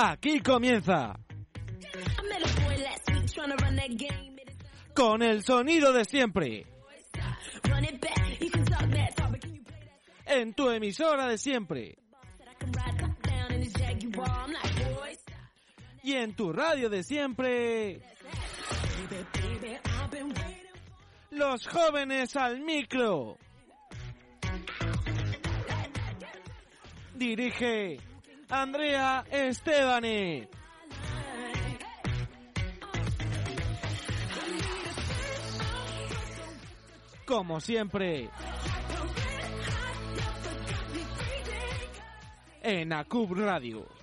Aquí 0.00 0.38
comienza. 0.38 1.18
Con 4.94 5.22
el 5.22 5.42
sonido 5.42 5.92
de 5.92 6.04
siempre. 6.04 6.66
En 10.24 10.54
tu 10.54 10.70
emisora 10.70 11.26
de 11.26 11.36
siempre. 11.36 11.98
Y 16.04 16.12
en 16.12 16.36
tu 16.36 16.52
radio 16.52 16.88
de 16.88 17.02
siempre. 17.02 18.00
Los 21.30 21.66
jóvenes 21.66 22.36
al 22.36 22.60
micro. 22.60 23.36
Dirige 27.18 27.98
Andrea 28.48 29.24
Estebane. 29.28 30.48
Como 37.26 37.60
siempre. 37.60 38.30
En 42.62 42.92
ACUB 42.92 43.32
Radio. 43.34 43.97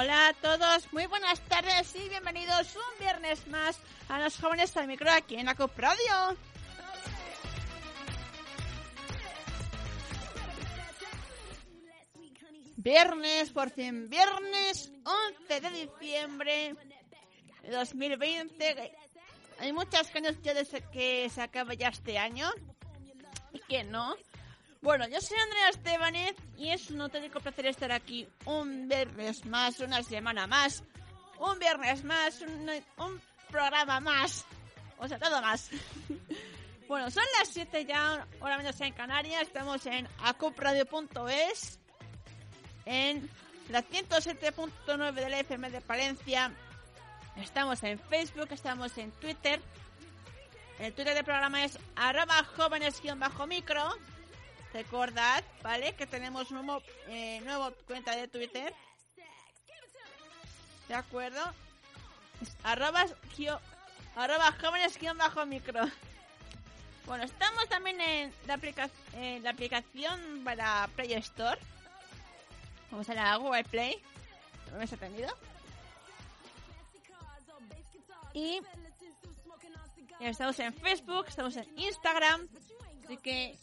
Hola 0.00 0.28
a 0.28 0.32
todos, 0.32 0.92
muy 0.92 1.06
buenas 1.06 1.40
tardes 1.48 1.92
y 1.96 2.08
bienvenidos 2.08 2.76
un 2.76 3.00
viernes 3.00 3.44
más 3.48 3.80
a 4.08 4.20
los 4.20 4.36
jóvenes 4.36 4.76
al 4.76 4.86
micro 4.86 5.10
aquí 5.10 5.34
en 5.34 5.48
ACUB 5.48 5.72
Radio. 5.76 6.36
Viernes, 12.76 13.50
por 13.50 13.70
fin, 13.70 14.08
viernes 14.08 14.92
11 15.48 15.60
de 15.62 15.70
diciembre 15.70 16.76
de 17.64 17.70
2020. 17.72 18.94
Hay 19.58 19.72
muchas 19.72 20.12
de 20.54 20.84
que 20.92 21.28
se 21.28 21.42
acabe 21.42 21.76
ya 21.76 21.88
este 21.88 22.18
año. 22.18 22.48
¿Y 23.52 23.58
que 23.58 23.82
no? 23.82 24.14
Bueno, 24.80 25.08
yo 25.08 25.20
soy 25.20 25.36
Andrea 25.36 25.70
Estebanez 25.70 26.36
y 26.56 26.70
es 26.70 26.88
un 26.90 27.00
auténtico 27.00 27.40
placer 27.40 27.66
estar 27.66 27.90
aquí 27.90 28.28
un 28.44 28.86
viernes 28.88 29.44
más, 29.44 29.80
una 29.80 30.04
semana 30.04 30.46
más, 30.46 30.84
un 31.40 31.58
viernes 31.58 32.04
más, 32.04 32.40
un, 32.96 33.20
programa 33.50 33.98
más, 33.98 34.44
o 34.98 35.08
sea, 35.08 35.18
todo 35.18 35.42
más. 35.42 35.70
bueno, 36.88 37.10
son 37.10 37.24
las 37.38 37.48
7 37.48 37.86
ya, 37.86 38.26
hora 38.40 38.56
menos 38.56 38.80
en 38.80 38.92
Canarias, 38.92 39.42
estamos 39.42 39.84
en 39.86 40.08
acupradio.es, 40.22 41.80
en 42.84 43.28
la 43.70 43.82
107.9 43.82 45.12
de 45.12 45.28
la 45.28 45.40
FM 45.40 45.70
de 45.70 45.80
Palencia, 45.80 46.52
estamos 47.36 47.82
en 47.82 47.98
Facebook, 47.98 48.48
estamos 48.52 48.96
en 48.96 49.10
Twitter, 49.12 49.60
el 50.78 50.92
Twitter 50.92 51.14
del 51.14 51.24
programa 51.24 51.64
es 51.64 51.76
arroba 51.96 52.44
jóvenes-micro. 52.56 54.17
Recordad, 54.78 55.42
¿vale? 55.60 55.92
Que 55.96 56.06
tenemos 56.06 56.52
nuevo, 56.52 56.80
eh, 57.08 57.40
nuevo 57.40 57.72
cuenta 57.88 58.14
de 58.14 58.28
Twitter. 58.28 58.72
¿De 60.86 60.94
acuerdo? 60.94 61.40
Arroba, 62.62 63.04
gio- 63.36 63.58
arroba 64.14 64.52
jóvenes-micro. 64.52 65.80
Bueno, 67.06 67.24
estamos 67.24 67.68
también 67.68 68.00
en 68.00 68.32
la, 68.46 68.54
aplica 68.54 68.88
en 69.14 69.42
la 69.42 69.50
aplicación 69.50 70.42
para 70.44 70.88
Play 70.94 71.14
Store. 71.14 71.60
Vamos 72.92 73.08
a 73.10 73.14
la 73.14 73.34
Google 73.34 73.64
Play. 73.64 74.00
¿No 74.70 74.78
me 74.78 74.84
has 74.84 74.92
atendido? 74.92 75.36
Y 78.32 78.60
estamos 80.20 80.56
en 80.60 80.72
Facebook, 80.72 81.24
estamos 81.26 81.56
en 81.56 81.66
Instagram. 81.76 82.46
Así 83.04 83.16
que 83.16 83.56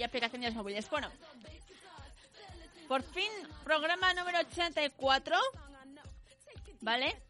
y 0.00 0.02
aplicaciones 0.02 0.54
móviles. 0.54 0.88
Bueno, 0.88 1.10
por 2.88 3.02
fin, 3.02 3.30
programa 3.64 4.14
número 4.14 4.38
84. 4.38 5.36
¿Vale? 6.80 7.20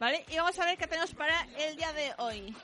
¿Vale? 0.00 0.24
Y 0.28 0.36
vamos 0.36 0.58
a 0.58 0.64
ver 0.64 0.78
qué 0.78 0.86
tenemos 0.86 1.12
para 1.12 1.42
el 1.58 1.76
día 1.76 1.92
de 1.92 2.14
hoy. 2.16 2.56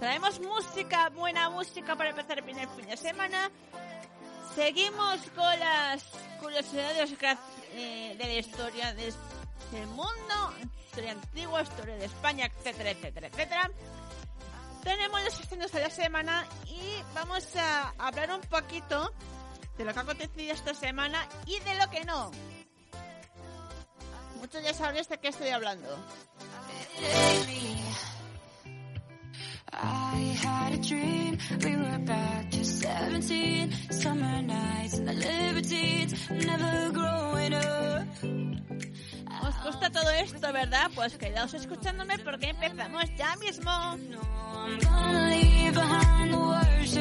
Traemos 0.00 0.40
música, 0.40 1.10
buena 1.10 1.48
música 1.48 1.94
para 1.94 2.10
empezar 2.10 2.38
el 2.38 2.44
fin 2.44 2.86
de 2.86 2.96
semana. 2.96 3.52
Seguimos 4.58 5.20
con 5.36 5.60
las 5.60 6.02
curiosidades 6.40 7.12
eh, 7.74 8.16
de 8.18 8.24
la 8.24 8.32
historia 8.34 8.92
de- 8.92 9.14
del 9.70 9.86
mundo, 9.86 10.52
historia 10.84 11.12
antigua, 11.12 11.62
historia 11.62 11.94
de 11.94 12.06
España, 12.06 12.46
etcétera, 12.46 12.90
etcétera, 12.90 13.28
etcétera. 13.28 13.70
Tenemos 14.82 15.22
los 15.22 15.38
estrenos 15.38 15.70
de 15.70 15.78
la 15.80 15.90
semana 15.90 16.44
y 16.66 16.80
vamos 17.14 17.54
a 17.54 17.94
hablar 17.98 18.32
un 18.32 18.40
poquito 18.40 19.12
de 19.76 19.84
lo 19.84 19.92
que 19.92 19.98
ha 20.00 20.02
acontecido 20.02 20.52
esta 20.52 20.74
semana 20.74 21.24
y 21.46 21.60
de 21.60 21.74
lo 21.76 21.88
que 21.88 22.04
no. 22.04 22.32
Muchos 24.40 24.60
ya 24.64 24.74
sabréis 24.74 25.08
de 25.08 25.18
qué 25.18 25.28
estoy 25.28 25.50
hablando. 25.50 25.88
I 29.72 30.36
had 30.42 30.72
a 30.72 30.78
dream, 30.78 31.38
we 31.64 31.76
were 31.76 31.98
back 31.98 32.50
to 32.50 32.64
17 32.64 33.72
Summer 33.90 34.42
nights 34.42 34.94
and 34.94 35.08
the 35.08 35.12
libertines, 35.12 36.30
never 36.30 36.92
growing 36.92 37.54
up 37.54 38.06
¿Os 39.42 39.54
gusta 39.62 39.90
todo 39.90 40.10
esto, 40.10 40.52
verdad? 40.52 40.90
Pues 40.94 41.16
quedaos 41.16 41.54
escuchándome 41.54 42.18
porque 42.18 42.50
empezamos 42.50 43.04
ya 43.16 43.36
mismo. 43.36 43.70
I'm 43.70 44.78
gonna 44.80 45.28
leave 45.30 45.74
behind 45.74 46.32
the 46.32 46.38
worst 46.38 46.96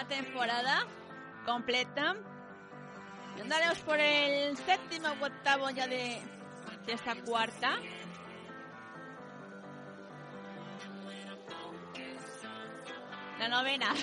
de 0.00 0.04
la 0.04 0.04
temporada 0.04 0.86
completa. 1.44 2.16
Y 3.36 3.40
andaremos 3.40 3.78
por 3.80 3.98
el 3.98 4.56
séptimo 4.56 5.08
o 5.08 5.24
octavo 5.24 5.70
ya 5.70 5.86
de, 5.86 6.20
de 6.86 6.92
esta 6.92 7.14
cuarta. 7.16 7.78
La 13.38 13.48
novena. 13.48 13.94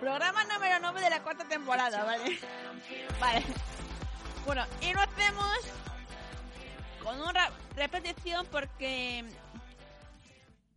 Programa 0.00 0.44
número 0.44 0.78
9 0.80 1.00
de 1.00 1.10
la 1.10 1.22
cuarta 1.22 1.44
temporada, 1.44 2.04
¿vale? 2.04 2.38
Vale. 3.18 3.42
Bueno, 4.44 4.66
y 4.82 4.92
lo 4.92 5.00
hacemos 5.00 5.58
con 7.02 7.20
una 7.20 7.50
repetición 7.74 8.46
porque 8.50 9.24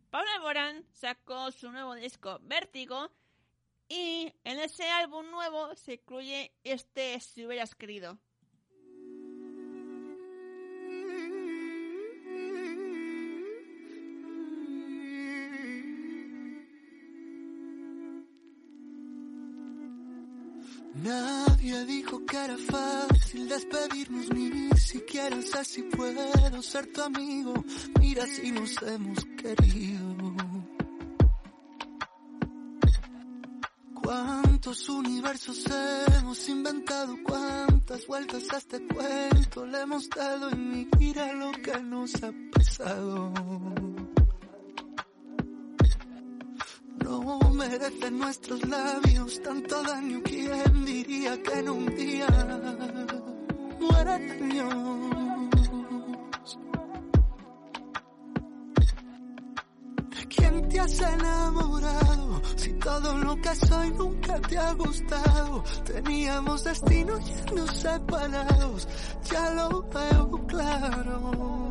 Pablo 0.09 0.29
Alborán 0.35 0.85
sacó 0.93 1.51
su 1.51 1.69
nuevo 1.71 1.93
disco 1.95 2.39
Vértigo 2.43 3.11
y 3.89 4.33
en 4.43 4.59
ese 4.59 4.83
álbum 4.89 5.29
nuevo 5.31 5.75
se 5.75 5.93
incluye 5.93 6.51
este 6.63 7.19
Si 7.19 7.45
hubieras 7.45 7.75
querido. 7.75 8.19
Nadie 21.03 21.85
dijo 21.85 22.25
que 22.25 22.37
era 22.37 22.57
fácil 22.57 23.47
despedirnos, 23.47 24.29
ni 24.31 24.69
siquiera 24.77 25.39
sé 25.41 25.63
si 25.63 25.83
puedo 25.83 26.61
ser 26.63 26.91
tu 26.91 27.01
amigo. 27.03 27.53
Mira 27.99 28.25
si 28.25 28.51
nos 28.51 28.81
hemos 28.81 29.23
querido. 29.41 30.06
¿Cuántos 34.07 34.87
universos 34.87 35.65
hemos 36.15 36.47
inventado? 36.47 37.17
¿Cuántas 37.25 38.07
vueltas 38.07 38.43
a 38.53 38.57
este 38.57 38.87
cuento 38.87 39.65
le 39.65 39.81
hemos 39.81 40.09
dado? 40.09 40.49
Y 40.51 40.87
mira 40.97 41.33
lo 41.33 41.51
que 41.51 41.77
nos 41.81 42.15
ha 42.23 42.31
pasado. 42.53 43.33
No 47.03 47.39
merecen 47.51 48.17
nuestros 48.17 48.65
labios 48.69 49.41
tanto 49.41 49.83
daño. 49.83 50.21
¿Quién 50.23 50.85
diría 50.85 51.43
que 51.43 51.59
en 51.59 51.69
un 51.69 51.85
día 51.93 52.27
mueren 53.77 54.31
años? 54.41 55.49
¿De 60.15 60.27
quién 60.29 60.69
te 60.69 60.79
has 60.79 60.97
enamorado? 61.01 62.16
Si 62.57 62.73
todo 62.73 63.17
lo 63.19 63.35
que 63.39 63.55
soy 63.55 63.91
nunca 63.91 64.39
te 64.41 64.57
ha 64.57 64.73
gustado, 64.73 65.63
teníamos 65.85 66.63
destino 66.63 67.19
ya 67.19 67.53
nos 67.55 67.71
separados, 67.77 68.87
ya 69.31 69.49
lo 69.51 69.83
veo 69.83 70.47
claro. 70.47 71.66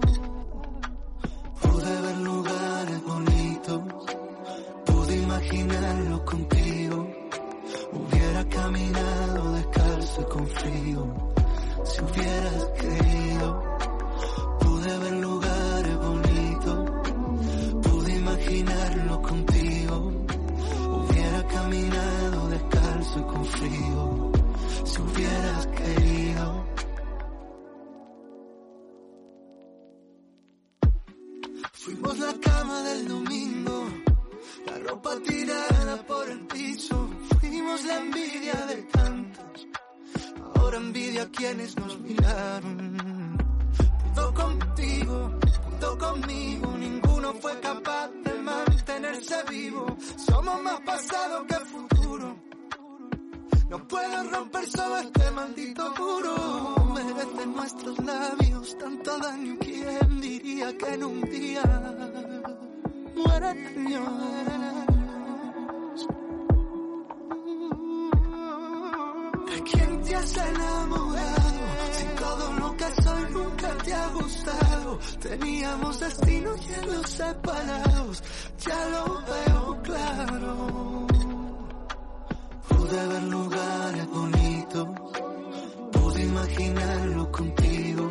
imaginarlo 86.57 87.31
contigo. 87.31 88.11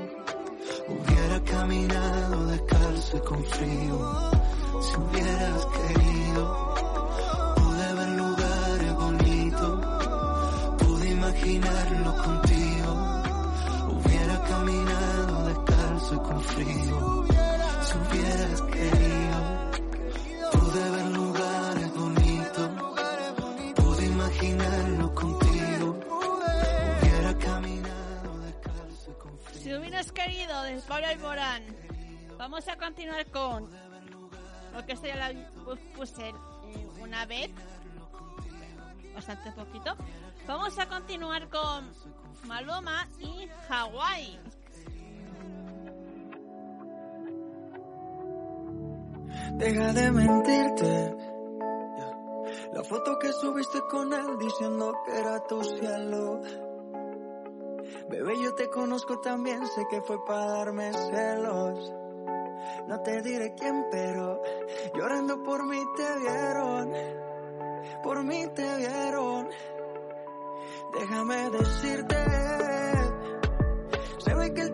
Hubiera 0.87 1.39
caminado 1.43 2.45
descalzo 2.47 3.17
y 3.17 3.19
con 3.21 3.43
frío. 3.43 4.31
Si 4.81 4.95
hubieras 4.97 5.65
querido, 5.65 6.75
pude 7.55 7.93
ver 7.95 8.09
lugares 8.09 8.93
bonitos. 8.95 9.85
Pude 10.77 11.11
imaginarlo 11.11 12.15
contigo. 12.23 12.91
Hubiera 13.95 14.43
caminado 14.43 15.45
descalzo 15.47 16.13
y 16.13 16.17
con 16.19 16.41
frío. 16.41 17.25
Si 17.81 17.97
hubieras 17.97 18.61
querido. 18.61 19.14
de 30.65 30.81
Pablo 30.81 31.07
Alborán. 31.07 31.63
Vamos 32.37 32.67
a 32.67 32.75
continuar 32.75 33.25
con. 33.27 33.69
lo 34.73 34.85
que 34.85 34.93
esto 34.93 35.07
ya 35.07 35.15
la 35.15 35.49
puse 35.95 36.29
eh, 36.29 36.33
una 37.01 37.25
vez. 37.25 37.49
Bastante 39.13 39.51
poquito. 39.51 39.95
Vamos 40.47 40.77
a 40.79 40.87
continuar 40.87 41.47
con 41.49 41.89
Maloma 42.47 43.07
y 43.19 43.47
Hawái. 43.69 44.39
Deja 49.53 49.93
de 49.93 50.11
mentirte. 50.11 51.15
La 52.73 52.83
foto 52.83 53.17
que 53.19 53.31
subiste 53.33 53.79
con 53.89 54.11
él 54.11 54.37
diciendo 54.39 54.93
que 55.05 55.17
era 55.17 55.39
tu 55.47 55.63
cielo 55.63 56.41
Bebé, 58.09 58.33
yo 58.41 58.53
te 58.55 58.69
conozco 58.69 59.19
también, 59.19 59.65
sé 59.67 59.85
que 59.89 60.01
fue 60.01 60.23
para 60.25 60.45
darme 60.45 60.91
celos. 60.93 61.93
No 62.87 63.01
te 63.01 63.21
diré 63.21 63.53
quién, 63.55 63.85
pero 63.91 64.41
llorando 64.93 65.43
por 65.43 65.65
mí 65.65 65.79
te 65.95 66.19
vieron. 66.19 66.93
Por 68.03 68.23
mí 68.23 68.47
te 68.53 68.75
vieron. 68.77 69.49
Déjame 70.99 71.49
decirte, 71.49 72.15
se 74.19 74.33
ve 74.33 74.53
que 74.53 74.61
el 74.61 74.73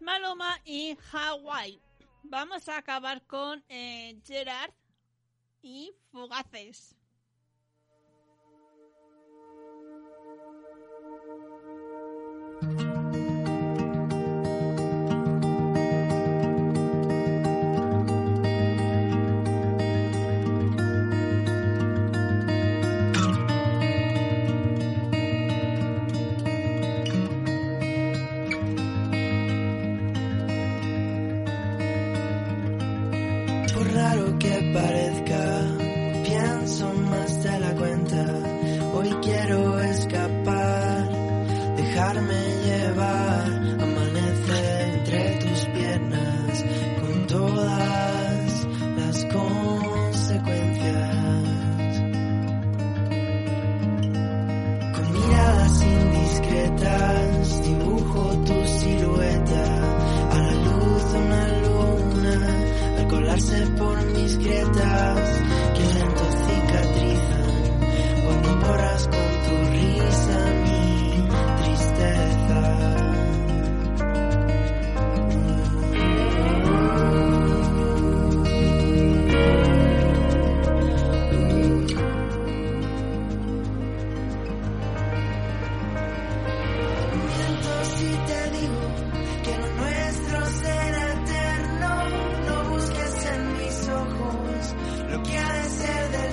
Maloma 0.00 0.58
y 0.64 0.96
Hawái. 0.96 1.80
Vamos 2.22 2.68
a 2.68 2.78
acabar 2.78 3.22
con 3.26 3.62
eh, 3.68 4.18
Gerard 4.24 4.72
y 5.62 5.94
Fugaces. 6.10 6.96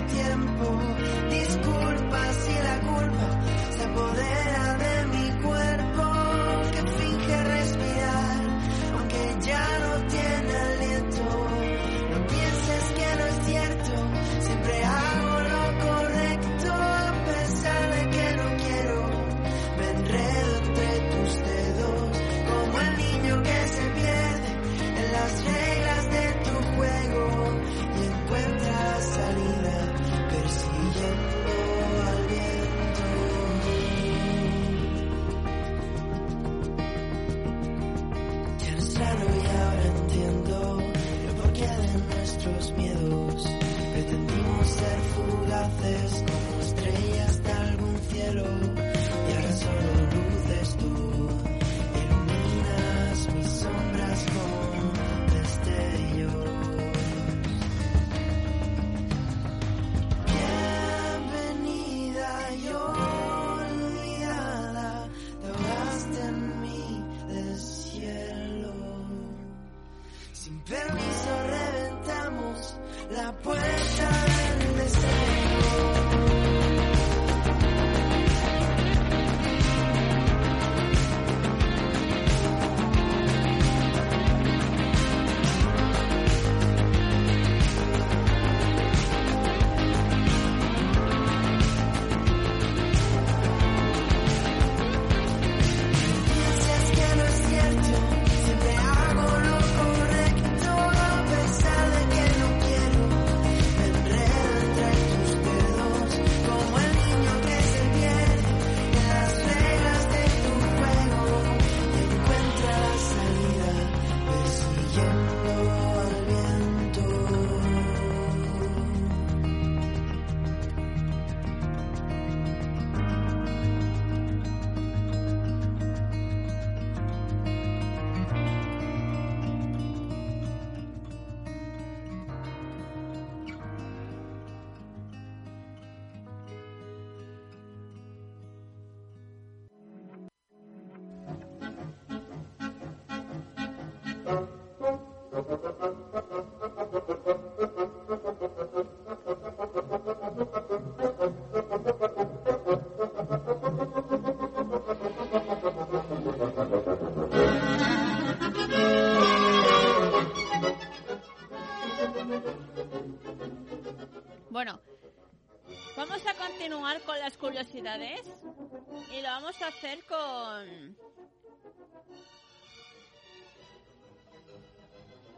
tiempo. 0.07 0.56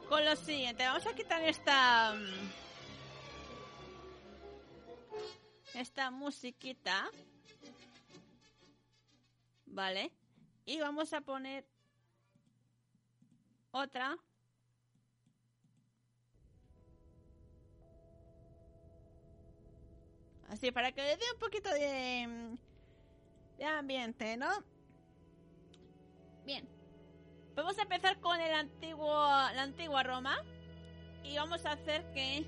Con 0.10 0.26
lo 0.26 0.36
siguiente. 0.36 0.84
Vamos 0.84 1.06
a 1.06 1.14
quitar 1.14 1.42
esta 1.44 2.14
mm, 2.14 2.50
esta 5.76 6.10
musiquita, 6.12 7.10
vale, 9.68 10.12
y 10.66 10.80
vamos 10.80 11.14
a 11.14 11.22
poner 11.22 11.66
otra. 13.72 14.18
Así, 20.50 20.72
para 20.72 20.92
que 20.92 21.04
le 21.04 21.16
dé 21.16 21.26
un 21.32 21.40
poquito 21.40 21.70
de, 21.70 22.58
de 23.60 23.66
ambiente, 23.66 24.36
¿no? 24.36 24.50
Bien. 26.50 26.68
Vamos 27.56 27.78
a 27.78 27.84
empezar 27.84 28.20
con 28.22 28.42
el 28.42 28.52
antiguo, 28.52 29.14
la 29.14 29.62
antigua 29.62 30.02
Roma. 30.02 30.36
Y 31.24 31.36
vamos 31.36 31.64
a 31.68 31.74
hacer 31.74 32.12
que... 32.12 32.44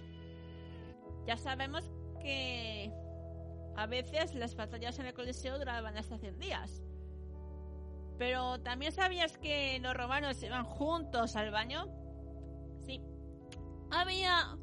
Ya 1.27 1.38
sabemos 1.38 1.84
que 2.20 2.91
a 3.75 3.86
veces 3.86 4.34
las 4.34 4.55
batallas 4.55 4.98
en 4.98 5.05
el 5.05 5.13
Coliseo 5.13 5.60
duraban 5.60 5.96
hasta 6.00 6.17
100 6.17 6.39
días. 6.39 6.81
Pero 8.17 8.60
también 8.62 8.91
sabías 8.91 9.38
que 9.38 9.77
los 9.84 9.93
romanos 9.96 10.41
iban 10.41 10.65
juntos 10.65 11.36
al 11.36 11.51
baño. 11.51 11.86
Sí. 12.88 13.03
Había 13.91 14.58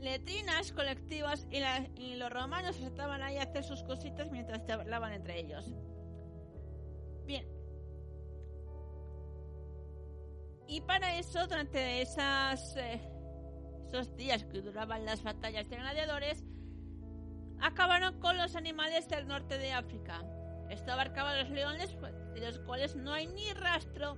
letrinas 0.00 0.72
colectivas 0.72 1.46
y, 1.52 2.16
los 2.16 2.32
romanos 2.32 2.80
estaban 2.80 3.22
ahí 3.22 3.36
a 3.36 3.44
hacer 3.44 3.62
sus 3.62 3.84
cositas 3.84 4.32
mientras 4.32 4.68
hablaban 4.68 5.12
entre 5.12 5.38
ellos. 5.38 5.72
Bien. 7.26 7.55
Y 10.68 10.80
para 10.80 11.16
eso, 11.16 11.46
durante 11.46 12.02
esas, 12.02 12.76
eh, 12.76 13.00
esos 13.88 14.16
días 14.16 14.44
que 14.44 14.60
duraban 14.60 15.04
las 15.04 15.22
batallas 15.22 15.68
de 15.68 15.76
gladiadores, 15.76 16.44
acabaron 17.60 18.18
con 18.20 18.36
los 18.36 18.56
animales 18.56 19.08
del 19.08 19.28
norte 19.28 19.58
de 19.58 19.72
África. 19.72 20.22
Esto 20.68 20.92
abarcaba 20.92 21.30
a 21.30 21.42
los 21.42 21.50
leones, 21.50 21.94
pues, 22.00 22.12
de 22.34 22.40
los 22.40 22.58
cuales 22.60 22.96
no 22.96 23.12
hay 23.12 23.28
ni 23.28 23.52
rastro 23.52 24.16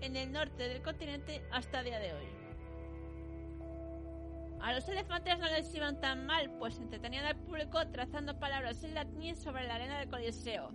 en 0.00 0.16
el 0.16 0.32
norte 0.32 0.68
del 0.68 0.82
continente 0.82 1.42
hasta 1.52 1.80
el 1.80 1.86
día 1.86 1.98
de 1.98 2.14
hoy. 2.14 2.26
A 4.60 4.72
los 4.72 4.88
elefantes 4.88 5.38
no 5.38 5.46
les 5.46 5.72
iban 5.74 6.00
tan 6.00 6.26
mal, 6.26 6.50
pues 6.58 6.78
entretenían 6.78 7.26
al 7.26 7.36
público 7.36 7.86
trazando 7.88 8.38
palabras 8.38 8.82
en 8.82 8.94
latín 8.94 9.36
sobre 9.36 9.66
la 9.66 9.74
arena 9.74 9.98
del 9.98 10.08
Coliseo. 10.08 10.70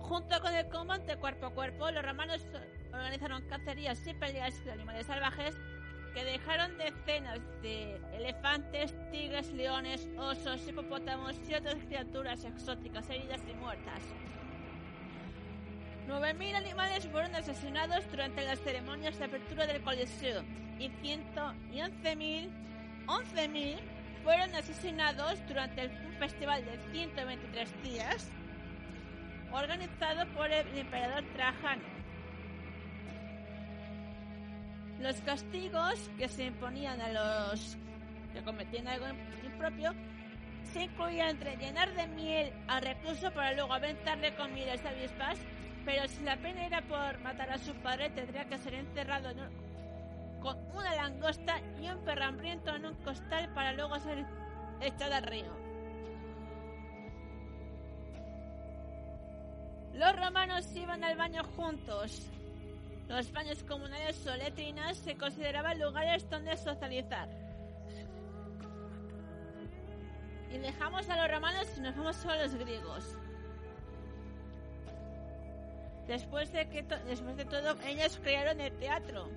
Junto 0.00 0.40
con 0.40 0.54
el 0.54 0.68
combate 0.68 1.16
cuerpo 1.16 1.46
a 1.46 1.54
cuerpo, 1.54 1.90
los 1.90 2.04
romanos 2.04 2.46
organizaron 2.96 3.42
cacerías 3.48 4.06
y 4.06 4.14
peleas 4.14 4.64
de 4.64 4.72
animales 4.72 5.06
salvajes 5.06 5.56
que 6.14 6.24
dejaron 6.24 6.76
decenas 6.78 7.40
de 7.62 8.00
elefantes, 8.14 8.94
tigres, 9.10 9.52
leones, 9.52 10.08
osos, 10.16 10.66
hipopótamos 10.66 11.36
y 11.48 11.54
otras 11.54 11.76
criaturas 11.86 12.44
exóticas 12.44 13.08
heridas 13.10 13.40
y 13.50 13.54
muertas. 13.54 14.00
9.000 16.08 16.54
animales 16.54 17.06
fueron 17.08 17.34
asesinados 17.34 18.08
durante 18.10 18.44
las 18.44 18.60
ceremonias 18.60 19.18
de 19.18 19.24
apertura 19.24 19.66
del 19.66 19.82
Coliseo 19.82 20.42
y 20.78 20.88
100 20.88 21.24
y 21.72 21.78
11.000 21.78 22.66
11.000 23.06 23.78
fueron 24.24 24.54
asesinados 24.54 25.38
durante 25.46 25.86
un 25.86 26.12
festival 26.18 26.64
de 26.64 26.78
123 26.92 27.82
días 27.82 28.28
organizado 29.52 30.26
por 30.34 30.50
el 30.50 30.66
emperador 30.76 31.24
Trajano. 31.34 31.95
Los 35.00 35.20
castigos 35.22 36.10
que 36.18 36.28
se 36.28 36.44
imponían 36.46 37.00
a 37.00 37.08
los 37.50 37.76
que 38.32 38.42
cometían 38.42 38.88
algo 38.88 39.06
impropio 39.44 39.92
se 40.72 40.84
incluían 40.84 41.30
entre 41.30 41.56
llenar 41.56 41.94
de 41.94 42.06
miel 42.08 42.52
al 42.66 42.82
recluso 42.82 43.30
para 43.32 43.52
luego 43.52 43.72
aventarle 43.72 44.32
miles 44.52 44.82
de 44.82 44.88
avispas, 44.88 45.38
pero 45.84 46.08
si 46.08 46.22
la 46.22 46.36
pena 46.36 46.66
era 46.66 46.82
por 46.82 47.18
matar 47.20 47.50
a 47.50 47.58
su 47.58 47.72
padre 47.76 48.10
tendría 48.10 48.46
que 48.46 48.58
ser 48.58 48.74
encerrado 48.74 49.30
en 49.30 49.40
un- 49.40 50.40
con 50.40 50.58
una 50.76 50.94
langosta 50.94 51.60
y 51.80 51.88
un 51.88 51.98
perro 52.04 52.24
hambriento 52.24 52.74
en 52.74 52.86
un 52.86 52.94
costal 52.96 53.48
para 53.54 53.72
luego 53.72 53.98
ser 54.00 54.24
echado 54.80 55.14
al 55.14 55.22
río. 55.22 55.52
Los 59.94 60.14
romanos 60.16 60.74
iban 60.76 61.02
al 61.04 61.16
baño 61.16 61.42
juntos. 61.56 62.30
Los 63.08 63.30
baños 63.32 63.62
comunales 63.62 64.26
o 64.26 64.36
letrinas 64.36 64.96
se 64.96 65.16
consideraban 65.16 65.78
lugares 65.78 66.28
donde 66.28 66.56
socializar. 66.56 67.28
Y 70.50 70.58
dejamos 70.58 71.08
a 71.08 71.16
los 71.16 71.30
romanos 71.30 71.66
y 71.76 71.80
nos 71.80 71.96
vamos 71.96 72.26
a 72.26 72.36
los 72.36 72.54
griegos. 72.54 73.16
Después 76.08 76.52
de, 76.52 76.68
que 76.68 76.82
después 76.82 77.36
de 77.36 77.44
todo, 77.44 77.76
ellos 77.84 78.18
crearon 78.22 78.60
el 78.60 78.72
teatro. 78.78 79.28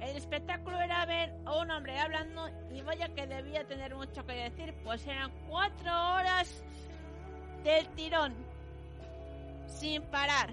El 0.00 0.16
espectáculo 0.16 0.80
era 0.80 1.06
ver 1.06 1.32
a 1.46 1.56
un 1.56 1.70
hombre 1.70 1.98
hablando 1.98 2.50
y 2.70 2.82
vaya 2.82 3.08
que 3.08 3.26
debía 3.26 3.64
tener 3.64 3.94
mucho 3.94 4.24
que 4.26 4.32
decir, 4.34 4.74
pues 4.84 5.06
eran 5.06 5.32
cuatro 5.48 5.90
horas 6.14 6.62
del 7.62 7.88
tirón, 7.90 8.34
sin 9.66 10.02
parar. 10.02 10.50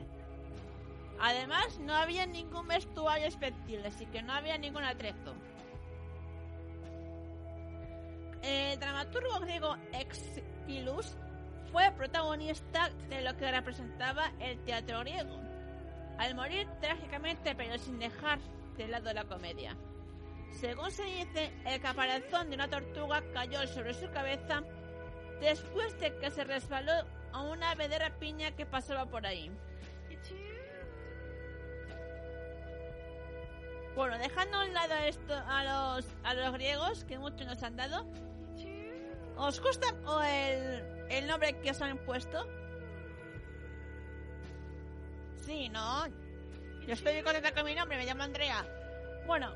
Además, 1.19 1.80
no 1.80 1.93
había 1.93 2.26
ningún 2.26 2.67
vestuario 2.67 3.28
especial, 3.28 3.86
así 3.86 4.06
que 4.08 4.24
no 4.24 4.34
había 4.34 4.58
ningún 4.58 4.84
atrezo. 4.84 5.36
El 8.41 8.80
dramaturgo 8.80 9.39
griego 9.39 9.76
Exilus 9.93 11.15
fue 11.71 11.91
protagonista 11.91 12.89
de 13.08 13.21
lo 13.21 13.38
que 13.38 13.52
representaba 13.52 14.32
el 14.39 14.58
teatro 14.63 15.00
griego, 15.02 15.39
al 16.17 16.36
morir 16.36 16.67
trágicamente 16.82 17.56
pero 17.56 17.78
sin 17.78 18.00
dejar 18.00 18.39
de 18.78 18.88
lado 18.88 19.13
la 19.13 19.26
comedia. 19.26 19.78
Según 20.52 20.91
se 20.91 21.04
dice, 21.04 21.54
el 21.65 21.80
caparazón 21.82 22.50
de 22.50 22.56
una 22.56 22.67
tortuga 22.67 23.24
cayó 23.34 23.65
sobre 23.67 23.93
su 23.93 24.10
cabeza 24.12 24.63
después 25.39 25.97
de 26.00 26.17
que 26.17 26.32
se 26.32 26.43
resbaló 26.43 27.06
a 27.33 27.41
una 27.41 27.71
ave 27.71 27.87
de 27.87 27.99
rapiña 27.99 28.51
que 28.51 28.65
pasaba 28.65 29.05
por 29.05 29.25
ahí. 29.25 29.51
Bueno, 33.95 34.17
dejando 34.17 34.57
a 34.57 34.65
un 34.65 34.73
lado 34.73 34.93
esto 35.05 35.33
a 35.47 35.63
los 35.63 36.05
a 36.23 36.33
los 36.33 36.53
griegos 36.53 37.03
que 37.03 37.19
mucho 37.19 37.43
nos 37.43 37.61
han 37.61 37.75
dado, 37.75 38.05
¿os 39.35 39.59
gusta 39.59 39.93
o 40.05 40.21
el, 40.21 41.07
el 41.09 41.27
nombre 41.27 41.59
que 41.59 41.71
os 41.71 41.81
han 41.81 41.97
puesto? 41.99 42.47
Sí, 45.35 45.67
¿no? 45.69 46.07
Yo 46.87 46.93
estoy 46.93 47.13
muy 47.13 47.23
contenta 47.23 47.53
con 47.53 47.65
mi 47.65 47.75
nombre, 47.75 47.97
me 47.97 48.05
llamo 48.05 48.23
Andrea. 48.23 48.65
Bueno, 49.27 49.53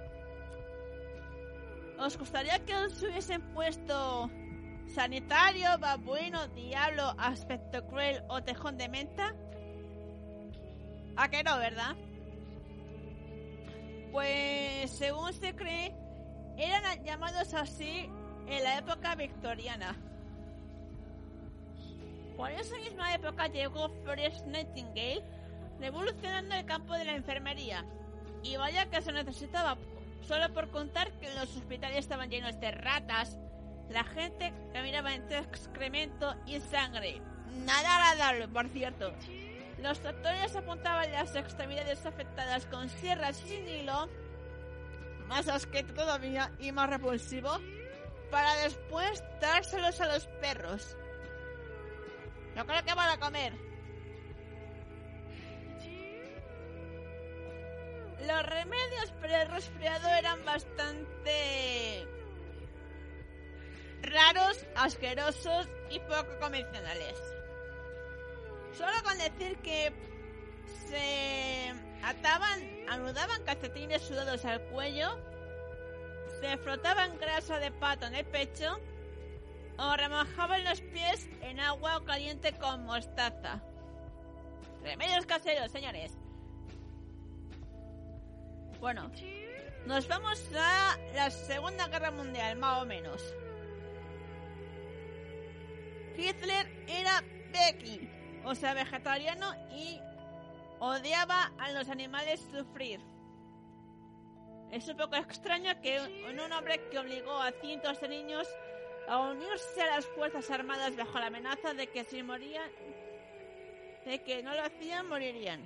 ¿os 1.97 2.17
gustaría 2.17 2.59
que 2.65 2.75
os 2.75 3.01
hubiesen 3.01 3.41
puesto 3.53 4.29
sanitario, 4.93 5.78
babuino, 5.80 6.48
diablo, 6.50 7.13
aspecto 7.17 7.86
cruel 7.88 8.24
o 8.28 8.43
tejón 8.43 8.78
de 8.78 8.89
menta? 8.89 9.36
¿A 11.17 11.30
que 11.30 11.43
no, 11.43 11.58
verdad? 11.58 11.95
Pues 14.12 14.91
según 14.91 15.34
se 15.34 15.56
cree, 15.56 15.93
eran 16.58 17.04
llamados 17.04 17.54
así 17.54 18.10
en 18.48 18.63
la 18.63 18.78
época 18.78 19.15
victoriana. 19.15 19.95
Por 22.38 22.52
esa 22.52 22.76
misma 22.78 23.13
época 23.13 23.48
llegó 23.48 23.89
Florence 24.04 24.45
Nightingale, 24.45 25.24
revolucionando 25.80 26.56
el 26.56 26.65
campo 26.65 26.93
de 26.93 27.06
la 27.06 27.15
enfermería. 27.15 27.86
Y 28.43 28.58
vaya 28.58 28.89
que 28.89 29.02
se 29.02 29.12
necesitaba, 29.12 29.78
solo 30.21 30.54
por 30.54 30.69
contar 30.69 31.12
que 31.13 31.34
los 31.34 31.56
hospitales 31.56 32.00
estaban 32.00 32.30
llenos 32.30 32.60
de 32.60 32.71
ratas, 32.71 33.38
la 33.89 34.04
gente 34.04 34.54
caminaba 34.74 35.13
entre 35.13 35.39
excremento 35.39 36.36
y 36.45 36.60
sangre. 36.60 37.21
Nada 37.65 38.12
agradable, 38.12 38.48
por 38.48 38.67
cierto. 38.69 39.13
Los 39.80 40.02
doctores 40.02 40.56
apuntaban 40.56 41.12
las 41.12 41.36
extremidades 41.36 42.06
afectadas 42.06 42.65
con 42.67 42.89
sierras 42.89 43.38
sin 43.38 43.67
hilo, 43.67 44.10
más 45.28 45.48
asqueroso 45.48 45.93
todavía 45.93 46.52
y 46.60 46.71
más 46.71 46.89
repulsivo, 46.89 47.60
para 48.32 48.54
después 48.63 49.24
dárselos 49.41 50.00
a 50.02 50.08
los 50.08 50.28
perros. 50.41 50.98
Yo 52.56 52.65
creo 52.65 52.84
que 52.84 52.93
van 52.93 53.10
a 53.10 53.19
comer. 53.19 53.54
Los 58.26 58.43
remedios 58.43 59.12
para 59.21 59.43
el 59.43 59.50
resfriado 59.50 60.08
eran 60.08 60.43
bastante 60.45 62.08
asquerosos 64.75 65.67
y 65.89 65.99
poco 65.99 66.39
convencionales. 66.39 67.15
Solo 68.78 68.91
con 69.04 69.17
decir 69.17 69.58
que 69.58 69.91
se 70.89 71.73
ataban, 72.04 72.62
anudaban 72.89 73.43
calcetines 73.43 74.01
sudados 74.01 74.45
al 74.45 74.62
cuello, 74.67 75.17
se 76.39 76.58
frotaban 76.58 77.17
grasa 77.17 77.60
de 77.60 77.71
pato 77.71 78.06
en 78.06 78.15
el 78.15 78.25
pecho 78.25 78.80
o 79.78 79.95
remojaban 79.95 80.63
los 80.63 80.82
pies 80.82 81.28
en 81.41 81.60
agua 81.60 82.04
caliente 82.06 82.54
con 82.54 82.86
mostaza. 82.86 83.62
Remedios 84.84 85.25
caseros, 85.25 85.71
señores. 85.71 86.12
Bueno, 88.80 89.12
nos 89.86 90.08
vamos 90.08 90.41
a 90.56 90.97
la 91.13 91.32
Segunda 91.32 91.88
Guerra 91.88 92.12
Mundial, 92.12 92.58
más 92.58 92.82
o 92.82 92.86
menos. 92.86 93.21
Hitler 96.17 96.86
era 96.88 97.23
Becky, 97.51 98.10
o 98.43 98.56
sea, 98.56 98.73
vegetariano 98.73 99.54
y 99.71 99.99
odiaba 100.80 101.51
a 101.60 101.71
los 101.71 101.89
animales 101.89 102.45
sufrir. 102.51 102.99
Es 104.71 104.88
un 104.88 104.97
poco 104.97 105.15
extraño 105.15 105.80
que 105.82 105.99
un 106.30 106.39
un 106.39 106.51
hombre 106.51 106.89
que 106.89 106.99
obligó 106.99 107.39
a 107.39 107.51
cientos 107.51 107.99
de 108.01 108.10
niños 108.10 108.47
a 109.08 109.19
unirse 109.19 109.82
a 109.82 109.95
las 109.95 110.06
Fuerzas 110.08 110.49
Armadas 110.51 110.95
bajo 110.95 111.19
la 111.19 111.28
amenaza 111.28 111.73
de 111.73 111.88
que 111.88 112.04
si 112.04 112.23
morían, 112.23 112.69
de 114.06 114.21
que 114.23 114.41
no 114.43 114.54
lo 114.54 114.63
hacían, 114.63 115.08
morirían. 115.08 115.62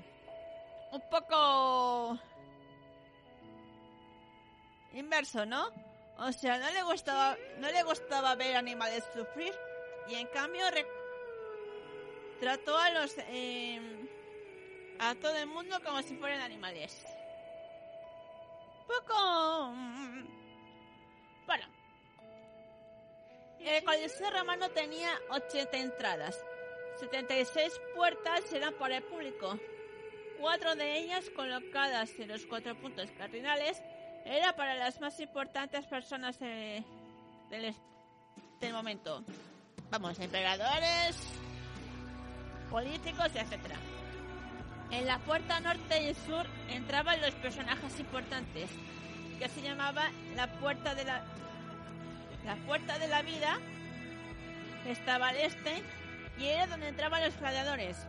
Un 0.92 1.02
poco 1.10 2.20
inverso, 4.94 5.46
¿no? 5.46 5.70
O 6.18 6.32
sea, 6.32 6.58
no 6.58 6.70
le 6.72 6.84
gustaba, 6.84 7.38
no 7.60 7.72
le 7.72 7.84
gustaba 7.84 8.36
ver 8.36 8.58
animales 8.58 9.04
sufrir 9.14 9.54
y 10.10 10.16
en 10.16 10.28
cambio 10.28 10.66
trató 12.40 12.78
a 12.78 12.90
los 12.92 13.16
eh, 13.28 13.80
a 15.00 15.16
todo 15.16 15.36
el 15.36 15.48
mundo 15.48 15.78
como 15.84 16.02
si 16.02 16.16
fueran 16.16 16.42
animales. 16.42 17.06
Poco 18.88 19.72
mm, 19.74 20.26
bueno. 21.46 21.66
El 23.60 23.84
Coliseo 23.84 24.32
Romano 24.32 24.70
tenía 24.72 25.10
80 25.32 25.78
entradas. 25.78 26.38
76 27.00 27.80
puertas 27.96 28.52
eran 28.54 28.74
para 28.76 28.98
el 28.98 29.04
público. 29.04 29.60
Cuatro 30.40 30.76
de 30.76 30.98
ellas 31.00 31.30
colocadas 31.32 32.18
en 32.20 32.30
los 32.30 32.46
cuatro 32.46 32.74
puntos 32.76 33.10
cardinales 33.18 33.82
era 34.26 34.56
para 34.56 34.76
las 34.76 35.00
más 35.02 35.20
importantes 35.20 35.86
personas 35.88 36.40
de- 36.40 36.84
del, 37.50 37.76
del 38.62 38.74
momento. 38.74 39.24
Vamos, 39.92 40.20
emperadores, 40.20 41.18
políticos, 42.70 43.30
etcétera. 43.34 43.76
En 44.92 45.06
la 45.06 45.20
puerta 45.20 45.60
norte 45.60 46.10
y 46.10 46.14
sur 46.14 46.46
entraban 46.70 47.22
los 47.22 47.34
personajes 47.36 48.00
importantes, 48.00 48.70
que 49.40 49.50
se 49.50 49.62
llamaba 49.62 50.04
la 50.36 50.48
puerta 50.60 50.96
de 50.96 51.06
la 51.06 51.24
la 52.46 52.56
puerta 52.66 52.98
de 52.98 53.08
la 53.08 53.22
vida 53.22 53.60
estaba 54.86 55.28
al 55.30 55.36
este 55.36 55.84
y 56.38 56.46
era 56.46 56.68
donde 56.68 56.88
entraban 56.88 57.24
los 57.24 57.38
gladiadores. 57.38 58.08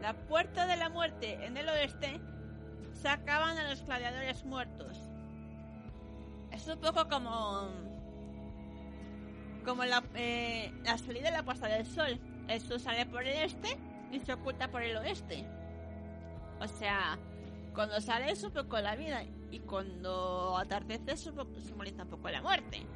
La 0.00 0.14
puerta 0.14 0.66
de 0.66 0.76
la 0.76 0.88
muerte 0.88 1.44
en 1.44 1.56
el 1.56 1.68
oeste 1.68 2.20
sacaban 2.94 3.58
a 3.58 3.68
los 3.68 3.84
gladiadores 3.84 4.44
muertos. 4.44 4.98
Es 6.52 6.66
un 6.68 6.78
poco 6.80 7.08
como 7.08 7.68
como 9.64 9.84
la, 9.84 10.02
eh, 10.14 10.72
la 10.84 10.98
salida 10.98 11.30
de 11.30 11.36
la 11.36 11.42
puesta 11.42 11.66
del 11.66 11.86
sol. 11.86 12.18
El 12.48 12.60
sol 12.60 12.78
sale 12.78 13.06
por 13.06 13.22
el 13.22 13.42
este 13.42 13.76
y 14.12 14.20
se 14.20 14.32
oculta 14.32 14.68
por 14.68 14.82
el 14.82 14.96
oeste. 14.96 15.44
O 16.60 16.66
sea, 16.68 17.18
cuando 17.74 18.00
sale 18.00 18.30
es 18.30 18.42
un 18.44 18.52
poco 18.52 18.78
la 18.80 18.94
vida 18.94 19.24
y 19.50 19.60
cuando 19.60 20.56
atardece 20.56 21.16
simboliza 21.16 22.02
un 22.02 22.08
poco 22.08 22.28
la 22.28 22.42
muerte. 22.42 22.86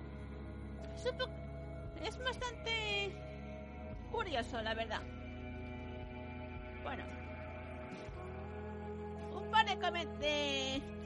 Es, 2.02 2.18
bastante 2.18 3.12
curioso, 4.10 4.60
la 4.62 4.74
verdad. 4.74 5.02
Bueno. 6.82 7.04
Un 9.34 9.50
par 9.50 9.66
de 9.66 10.06
de... 10.18 10.97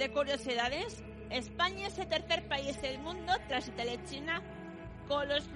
de 0.00 0.10
curiosidades. 0.10 1.04
España 1.28 1.86
es 1.88 1.98
el 1.98 2.08
tercer 2.08 2.48
país 2.48 2.80
del 2.80 2.98
mundo 3.00 3.34
tras 3.48 3.68
Italia 3.68 3.94
y 3.94 4.04
China 4.08 4.42
con 5.06 5.28
los 5.28 5.46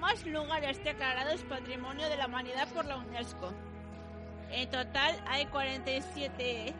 más 0.00 0.26
lugares 0.26 0.82
declarados 0.82 1.42
Patrimonio 1.44 2.08
de 2.08 2.16
la 2.16 2.26
Humanidad 2.26 2.66
por 2.74 2.86
la 2.86 2.96
UNESCO. 2.96 3.52
En 4.50 4.68
total 4.68 5.14
hay 5.28 5.46
47 5.46 6.74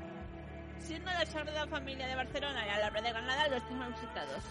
siendo 0.80 1.08
la 1.12 1.24
Sagrada 1.24 1.68
Familia 1.68 2.08
de 2.08 2.16
Barcelona 2.16 2.66
y 2.66 2.80
la 2.80 2.90
de 2.90 3.10
Granada 3.10 3.48
los 3.48 3.68
temas 3.68 3.90
visitados. 3.90 4.42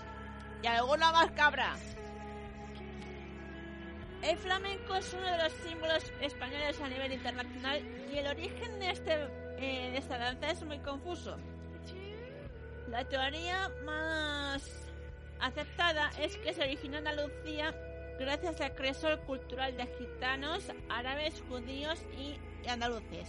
Y 0.63 0.67
alguna 0.67 1.11
más 1.11 1.31
cabra. 1.31 1.75
El 4.21 4.37
flamenco 4.37 4.95
es 4.95 5.13
uno 5.13 5.29
de 5.29 5.37
los 5.37 5.51
símbolos 5.67 6.13
españoles 6.21 6.79
a 6.79 6.87
nivel 6.87 7.11
internacional 7.11 7.81
y 8.09 8.17
el 8.19 8.27
origen 8.27 8.79
de, 8.79 8.89
este, 8.89 9.13
eh, 9.57 9.91
de 9.91 9.97
esta 9.97 10.17
danza 10.17 10.49
es 10.49 10.63
muy 10.63 10.79
confuso. 10.79 11.37
La 12.93 13.03
teoría 13.05 13.69
más 13.85 14.63
aceptada 15.39 16.11
es 16.19 16.37
que 16.37 16.53
se 16.53 16.61
originó 16.61 16.99
en 16.99 17.07
Andalucía 17.07 17.73
gracias 18.19 18.61
al 18.61 18.75
cresol 18.75 19.19
cultural 19.21 19.75
de 19.75 19.87
gitanos, 19.97 20.63
árabes, 20.89 21.41
judíos 21.49 21.99
y 22.15 22.37
andaluces. 22.69 23.27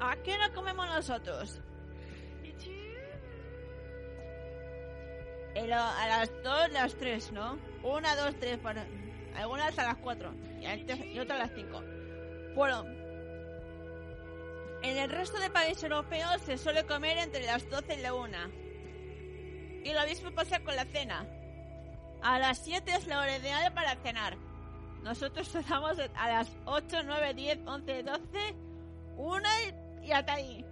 ¿A 0.00 0.16
qué 0.16 0.36
no 0.38 0.52
comemos 0.52 0.86
nosotros? 0.88 1.60
El- 5.54 5.72
a 5.72 6.06
las 6.08 6.30
2, 6.42 6.70
las 6.72 6.94
3, 6.96 7.32
¿no? 7.32 7.56
Una, 7.82 8.16
dos, 8.16 8.34
tres, 8.40 8.58
para... 8.58 8.84
algunas 9.36 9.78
a 9.78 9.84
las 9.84 9.96
4 9.98 10.32
y, 10.60 10.66
antes- 10.66 11.04
y 11.06 11.18
otras 11.20 11.38
a 11.40 11.42
las 11.44 11.52
5. 11.54 11.99
Bueno, 12.54 12.84
en 14.82 14.96
el 14.96 15.10
resto 15.10 15.38
de 15.38 15.50
países 15.50 15.84
europeos 15.84 16.40
se 16.42 16.58
suele 16.58 16.84
comer 16.84 17.18
entre 17.18 17.44
las 17.44 17.68
12 17.68 17.94
y 17.94 18.02
la 18.02 18.14
1. 18.14 18.38
Y 19.84 19.92
lo 19.92 20.06
mismo 20.06 20.30
pasa 20.32 20.60
con 20.60 20.74
la 20.74 20.84
cena. 20.84 21.26
A 22.22 22.38
las 22.38 22.58
7 22.58 22.92
es 22.92 23.06
la 23.06 23.20
hora 23.20 23.36
ideal 23.36 23.72
para 23.72 23.96
cenar. 23.96 24.36
Nosotros 25.02 25.48
cenamos 25.52 25.98
a 26.16 26.28
las 26.28 26.48
8, 26.64 27.02
9, 27.04 27.34
10, 27.34 27.58
11, 27.66 28.02
12, 28.02 28.54
1 29.16 29.48
y, 30.02 30.06
y 30.06 30.12
hasta 30.12 30.34
ahí. 30.34 30.64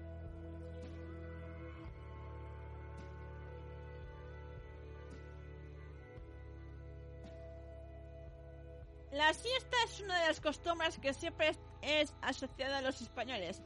La 9.19 9.35
siesta 9.35 9.77
es 9.85 9.99
una 9.99 10.17
de 10.21 10.29
las 10.29 10.41
costumbres 10.41 10.97
que 11.01 11.13
siempre 11.13 11.53
es, 11.83 12.15
asociada 12.23 12.79
a 12.79 12.83
los 12.83 13.01
españoles, 13.01 13.61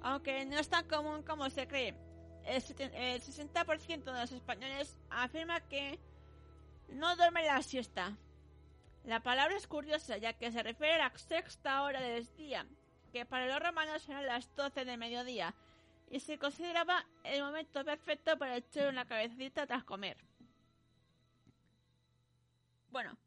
aunque 0.00 0.46
no 0.46 0.58
es 0.58 0.70
tan 0.70 0.88
común 0.88 1.22
como 1.22 1.50
se 1.50 1.68
cree. 1.68 1.94
El, 2.46 2.62
seten- 2.62 2.94
el 2.94 3.20
60% 3.20 4.02
de 4.02 4.20
los 4.20 4.32
españoles 4.32 4.96
afirma 5.10 5.60
que 5.60 5.98
no 6.88 7.14
duermen 7.16 7.44
la 7.44 7.60
siesta. 7.62 8.16
La 9.04 9.20
palabra 9.20 9.54
es 9.54 9.66
curiosa 9.66 10.16
ya 10.16 10.32
que 10.32 10.50
se 10.50 10.62
refiere 10.62 10.94
a 10.94 11.10
la 11.10 11.18
sexta 11.18 11.82
hora 11.82 12.00
del 12.00 12.26
día, 12.36 12.66
que 13.12 13.26
para 13.26 13.46
los 13.46 13.60
romanos 13.60 14.08
eran 14.08 14.24
las 14.24 14.56
12 14.56 14.86
de 14.86 14.96
mediodía, 14.96 15.54
y 16.10 16.18
se 16.20 16.38
consideraba 16.38 17.04
el 17.24 17.42
momento 17.42 17.84
perfecto 17.84 18.38
para 18.38 18.56
echar 18.56 18.88
una 18.88 19.04
cabecita 19.04 19.66
tras 19.66 19.84
comer. 19.84 20.16
Bueno, 22.88 23.18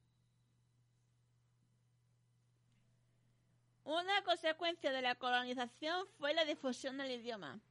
Una 3.88 4.22
consecuencia 4.24 4.92
de 4.92 5.02
la 5.02 5.16
colonización 5.16 6.06
fue 6.20 6.34
la 6.34 6.44
difusión 6.44 6.98
del 6.98 7.10
idioma. 7.10 7.62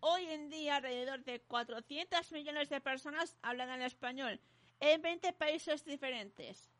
Hoy 0.00 0.26
en 0.28 0.48
día 0.48 0.76
alrededor 0.76 1.22
de 1.22 1.42
400 1.42 2.32
millones 2.32 2.70
de 2.70 2.80
personas 2.80 3.36
hablan 3.42 3.68
el 3.68 3.82
español 3.82 4.40
en 4.80 5.02
20 5.02 5.34
países 5.34 5.84
diferentes. 5.84 6.70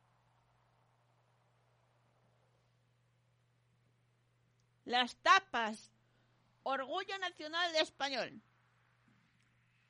Las 4.87 5.15
tapas. 5.17 5.93
Orgullo 6.63 7.19
nacional 7.19 7.71
de 7.75 7.81
español. 7.81 8.41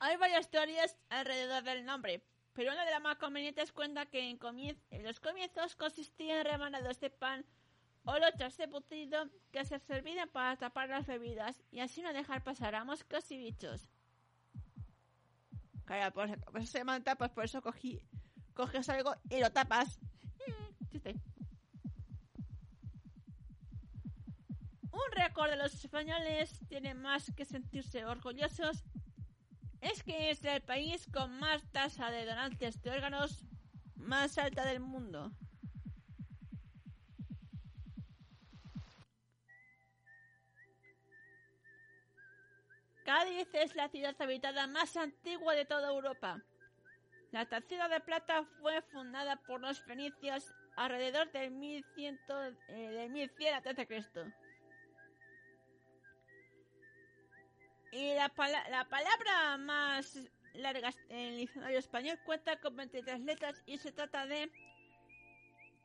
Hay 0.00 0.16
varias 0.16 0.50
teorías 0.50 0.96
alrededor 1.10 1.62
del 1.62 1.84
nombre, 1.84 2.24
pero 2.54 2.72
una 2.72 2.84
de 2.84 2.90
las 2.90 3.00
más 3.00 3.18
convenientes 3.18 3.70
cuenta 3.70 4.06
que 4.06 4.18
en, 4.18 5.04
los 5.04 5.20
comienzos 5.20 5.76
consistía 5.76 6.40
en 6.40 6.44
rebanados 6.44 6.98
de 6.98 7.10
pan 7.10 7.46
o 8.04 8.18
lochas 8.18 8.56
de 8.56 8.68
putrido 8.68 9.28
que 9.52 9.64
se 9.64 9.78
servían 9.78 10.28
para 10.30 10.56
tapar 10.56 10.88
las 10.88 11.06
bebidas 11.06 11.62
y 11.70 11.80
así 11.80 12.02
no 12.02 12.12
dejar 12.12 12.42
pasar 12.42 12.74
a 12.74 12.84
moscas 12.84 13.30
y 13.30 13.38
bichos. 13.38 13.90
Claro, 15.84 16.14
pues, 16.14 16.32
pues 16.52 16.70
se 16.70 16.78
llaman 16.78 17.02
tapas, 17.02 17.30
por 17.30 17.44
eso 17.44 17.60
cogí, 17.62 18.00
coges 18.54 18.88
algo 18.88 19.14
y 19.28 19.40
lo 19.40 19.50
tapas. 19.50 19.98
Eh, 20.46 20.74
chiste. 20.90 21.20
Un 24.92 25.12
récord 25.12 25.50
de 25.50 25.56
los 25.56 25.74
españoles 25.74 26.60
tiene 26.68 26.94
más 26.94 27.32
que 27.36 27.44
sentirse 27.44 28.04
orgullosos. 28.04 28.84
Es 29.80 30.02
que 30.02 30.30
es 30.30 30.44
el 30.44 30.62
país 30.62 31.06
con 31.12 31.38
más 31.38 31.64
tasa 31.72 32.10
de 32.10 32.26
donantes 32.26 32.82
de 32.82 32.90
órganos 32.90 33.44
más 33.96 34.36
alta 34.38 34.64
del 34.64 34.80
mundo. 34.80 35.32
Es 43.52 43.74
la 43.74 43.88
ciudad 43.88 44.14
habitada 44.20 44.66
más 44.66 44.96
antigua 44.96 45.54
de 45.54 45.64
toda 45.64 45.88
Europa. 45.88 46.42
La 47.32 47.46
ciudad 47.46 47.90
de 47.90 48.00
plata 48.00 48.44
fue 48.60 48.82
fundada 48.82 49.36
por 49.36 49.60
los 49.60 49.80
fenicios 49.82 50.52
alrededor 50.76 51.30
del 51.32 51.52
1100, 51.52 52.20
eh, 52.68 52.72
del 52.90 53.10
1100 53.10 53.54
a.C. 53.54 53.86
Y 57.92 58.14
la, 58.14 58.32
la 58.70 58.88
palabra 58.88 59.56
más 59.58 60.16
larga 60.54 60.92
en 61.08 61.18
el 61.18 61.36
diccionario 61.38 61.78
español 61.78 62.18
cuenta 62.24 62.58
con 62.60 62.76
23 62.76 63.20
letras 63.20 63.62
y 63.66 63.78
se 63.78 63.92
trata 63.92 64.26
de 64.26 64.50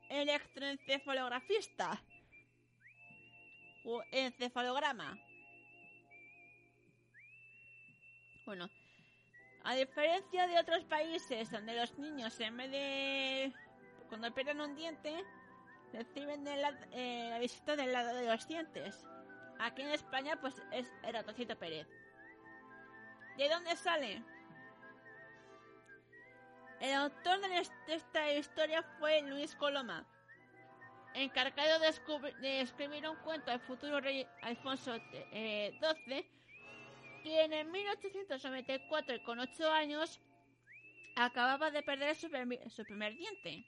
electroencefalografista 0.10 2.01
o 3.86 4.04
encefalograma. 4.12 5.17
Bueno, 8.45 8.69
a 9.63 9.75
diferencia 9.75 10.47
de 10.47 10.60
otros 10.60 10.84
países 10.86 11.49
donde 11.51 11.73
los 11.75 11.97
niños 11.97 12.39
en 12.39 12.58
vez 12.58 12.71
de 12.71 13.53
cuando 14.10 14.34
pierden 14.34 14.62
un 14.62 14.75
diente 14.75 15.23
reciben 15.91 16.45
eh, 16.47 17.27
la 17.31 17.39
visita 17.39 17.75
del 17.75 17.91
lado 17.91 18.15
de 18.15 18.25
los 18.27 18.47
dientes. 18.47 19.05
Aquí 19.60 19.81
en 19.81 19.89
España 19.89 20.39
pues 20.39 20.62
es 20.71 20.91
el 21.03 21.13
ratoncito 21.13 21.58
Pérez. 21.58 21.88
¿De 23.38 23.49
dónde 23.49 23.75
sale? 23.75 24.21
El 26.81 26.93
autor 26.93 27.39
de 27.41 27.58
est- 27.60 27.73
de 27.88 27.95
esta 27.95 28.31
historia 28.34 28.84
fue 28.99 29.21
Luis 29.23 29.55
Coloma, 29.55 30.05
encargado 31.13 31.79
de, 31.79 32.62
escribir 32.62 33.08
un 33.08 33.15
cuento 33.17 33.49
al 33.51 33.62
futuro 33.62 34.01
rey 34.01 34.27
Alfonso 34.41 34.95
eh, 35.31 35.71
XII, 36.05 36.29
quien 37.25 37.53
en 37.53 37.71
1894 37.71 39.15
y 39.15 39.23
con 39.23 39.39
8 39.39 39.71
años 39.71 40.21
acababa 41.15 41.71
de 41.71 41.81
perder 41.81 42.15
su 42.15 42.29
primer 42.29 43.17
diente. 43.17 43.65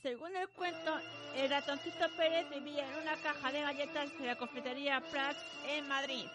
Según 0.00 0.34
el 0.34 0.48
cuento, 0.48 0.98
el 1.34 1.50
ratoncito 1.50 2.06
Pérez 2.16 2.48
vivía 2.48 2.90
en 2.90 3.02
una 3.02 3.16
caja 3.16 3.52
de 3.52 3.60
galletas 3.60 4.18
de 4.18 4.24
la 4.24 4.36
confitería 4.36 5.02
Prats 5.10 5.44
en 5.66 5.86
Madrid. 5.86 6.26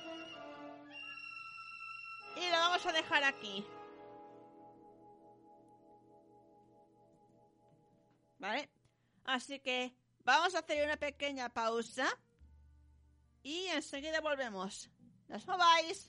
Y 2.36 2.50
lo 2.52 2.58
vamos 2.58 2.86
a 2.86 2.92
dejar 2.92 3.24
aquí. 3.24 3.66
¿Vale? 8.38 8.70
Así 9.24 9.60
que 9.60 9.92
vamos 10.24 10.54
a 10.54 10.60
hacer 10.60 10.86
una 10.86 10.98
pequeña 10.98 11.50
pausa. 11.50 12.08
Y 13.42 13.66
enseguida 13.70 14.22
volvemos. 14.22 14.92
¡No 15.30 15.36
os 15.36 15.46
mováis! 15.46 16.08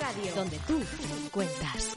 Radio, 0.00 0.34
donde 0.34 0.58
tú 0.66 0.82
cuentas. 1.32 1.96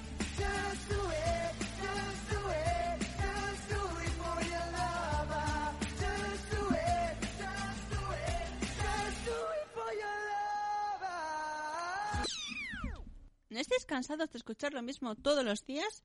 Cansados 13.87 14.29
de 14.31 14.37
escuchar 14.37 14.73
lo 14.73 14.83
mismo 14.83 15.15
todos 15.15 15.43
los 15.43 15.65
días? 15.65 16.03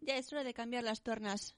Ya 0.00 0.16
es 0.16 0.32
hora 0.32 0.44
de 0.44 0.54
cambiar 0.54 0.84
las 0.84 1.02
tornas. 1.02 1.54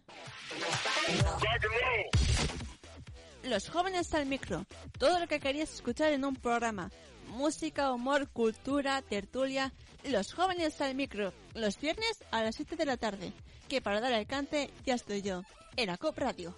Los 3.45 3.69
jóvenes 3.69 4.13
al 4.15 4.27
micro. 4.27 4.67
Todo 4.99 5.21
lo 5.21 5.29
que 5.29 5.39
querías 5.39 5.73
escuchar 5.73 6.13
en 6.13 6.25
un 6.25 6.35
programa. 6.35 6.91
Música, 7.29 7.93
humor, 7.93 8.29
cultura, 8.31 9.03
tertulia. 9.03 9.73
Los 10.05 10.33
jóvenes 10.33 10.81
al 10.81 10.95
micro. 10.95 11.33
Los 11.55 11.79
viernes 11.79 12.25
a 12.31 12.43
las 12.43 12.57
7 12.57 12.75
de 12.77 12.87
la 12.87 12.97
tarde. 12.97 13.33
Que 13.69 13.81
para 13.81 14.01
dar 14.01 14.13
el 14.13 14.27
cante 14.27 14.71
ya 14.85 14.95
estoy 14.95 15.23
yo. 15.23 15.43
En 15.77 15.91
ACOP 15.91 16.19
Radio. 16.19 16.57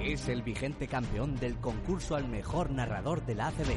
Es 0.00 0.28
el 0.28 0.42
vigente 0.42 0.88
campeón 0.88 1.36
del 1.36 1.58
concurso 1.60 2.16
al 2.16 2.28
mejor 2.28 2.70
narrador 2.70 3.24
de 3.26 3.34
la 3.34 3.48
ACB. 3.48 3.76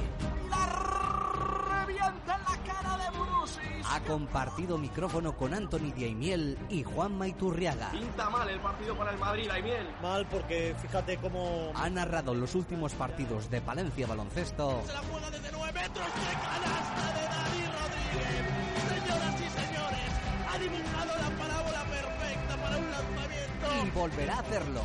¡Revienta 1.70 2.36
en 2.36 2.44
la 2.44 2.64
cara 2.66 2.98
de 2.98 3.18
Brusis! 3.18 3.83
Ha 3.94 4.00
compartido 4.00 4.80
micrófono 4.80 5.38
con 5.38 5.54
Anthony 5.54 5.94
Diaimiel 5.96 6.58
y 6.68 6.82
Juan 6.82 7.16
Maiturriaga. 7.16 7.92
Pinta 7.92 8.28
mal 8.28 8.50
el 8.50 8.60
partido 8.60 8.98
para 8.98 9.12
el 9.12 9.20
Madrid, 9.20 9.48
Aimiel. 9.52 9.88
Mal 10.02 10.26
porque 10.32 10.74
fíjate 10.82 11.18
cómo... 11.18 11.72
Ha 11.76 11.92
narrado 11.92 12.34
los 12.34 12.56
últimos 12.56 12.94
partidos 12.94 13.52
de 13.52 13.62
Palencia 13.62 14.08
Baloncesto 14.08 14.82
Se 14.88 14.94
la 14.94 15.00
juega 15.02 15.30
desde 15.30 15.52
9 15.52 15.74
metros. 15.74 16.08
¡Qué 16.08 16.34
canasta 16.42 17.14
de 17.14 17.22
Dani 17.22 17.66
Rodríguez! 17.70 18.44
Señoras 18.90 19.36
y 19.36 19.50
señores, 19.62 20.10
ha 20.50 20.58
dibujado 20.58 21.16
la 21.22 21.38
parábola 21.38 21.84
perfecta 21.84 22.58
para 22.64 22.78
un 22.78 22.90
lanzamiento. 22.90 23.86
y 23.86 23.90
volverá 23.92 24.38
a 24.38 24.40
hacerlo. 24.40 24.82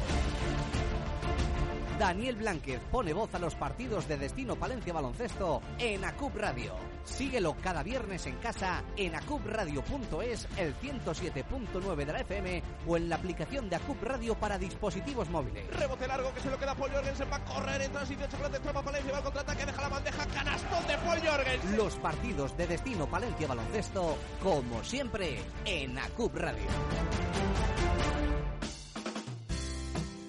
Daniel 1.99 2.37
Blánquez 2.37 2.81
pone 2.93 3.13
voz 3.13 3.35
a 3.35 3.41
los 3.41 3.57
partidos 3.57 4.07
de 4.07 4.17
Destino 4.17 4.55
Palencia 4.55 4.93
Baloncesto 4.93 5.61
en 5.79 6.05
ACUP 6.05 6.37
Radio. 6.37 6.75
Síguelo 7.03 7.57
cada 7.61 7.83
viernes 7.83 8.27
en 8.27 8.37
casa 8.37 8.85
en 8.97 9.17
acupradio.es, 9.17 10.47
el 10.59 10.77
107.9 10.77 11.97
de 11.97 12.13
la 12.13 12.21
FM 12.21 12.63
o 12.87 12.97
en 12.97 13.09
la 13.09 13.17
aplicación 13.17 13.69
de 13.69 13.77
ACUP 13.77 14.01
Radio 14.03 14.37
para 14.37 14.59
dispositivos 14.59 15.29
móviles. 15.29 15.67
Rebote 15.77 16.07
largo 16.07 16.33
que 16.35 16.41
se 16.41 16.51
lo 16.51 16.59
queda 16.59 16.75
Paul 16.77 16.93
Jorgensen. 16.93 17.29
Va 17.33 17.37
a 17.37 17.45
correr 17.45 17.83
en 17.83 17.93
transición. 17.93 18.31
Chocolate 18.31 18.61
trama 18.61 18.83
Palencia. 18.83 19.11
Va 19.13 19.19
al 19.19 19.25
contraataque. 19.25 19.67
Deja 19.67 19.83
la 19.83 19.89
bandeja. 19.89 20.27
Canastón 20.27 20.87
de 20.87 20.99
Paul 20.99 21.19
Jorgensen. 21.19 21.77
Los 21.77 21.97
partidos 21.97 22.57
de 22.57 22.67
Destino 22.69 23.07
Palencia 23.07 23.49
Baloncesto, 23.49 24.17
como 24.41 24.85
siempre, 24.85 25.41
en 25.65 25.99
ACUP 25.99 26.37
Radio. 26.37 26.65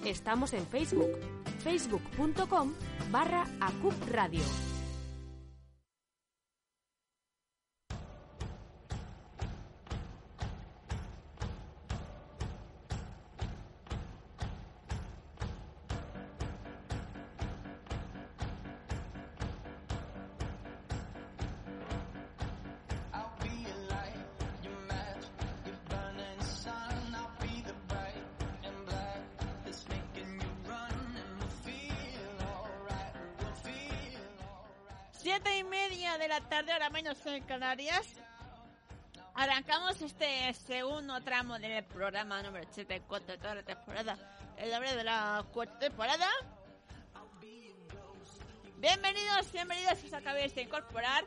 Estamos 0.04 0.54
en 0.54 0.66
Facebook, 0.66 1.10
facebook.com 1.60 2.74
barra 3.10 3.46
Acup 3.60 3.94
Radio. 4.10 4.79
Canarias. 37.60 38.06
Arrancamos 39.34 40.00
este 40.00 40.54
segundo 40.54 41.20
tramo 41.20 41.58
del 41.58 41.84
programa 41.84 42.42
número 42.42 42.66
84 42.66 43.32
de 43.32 43.36
toda 43.36 43.54
la 43.56 43.62
temporada. 43.62 44.16
El 44.56 44.70
nombre 44.70 44.96
de 44.96 45.04
la 45.04 45.44
cuarta 45.52 45.78
temporada. 45.78 46.26
Bienvenidos, 48.78 49.52
bienvenidos 49.52 49.98
si 49.98 50.06
os 50.06 50.14
acabáis 50.14 50.54
de 50.54 50.62
incorporar. 50.62 51.26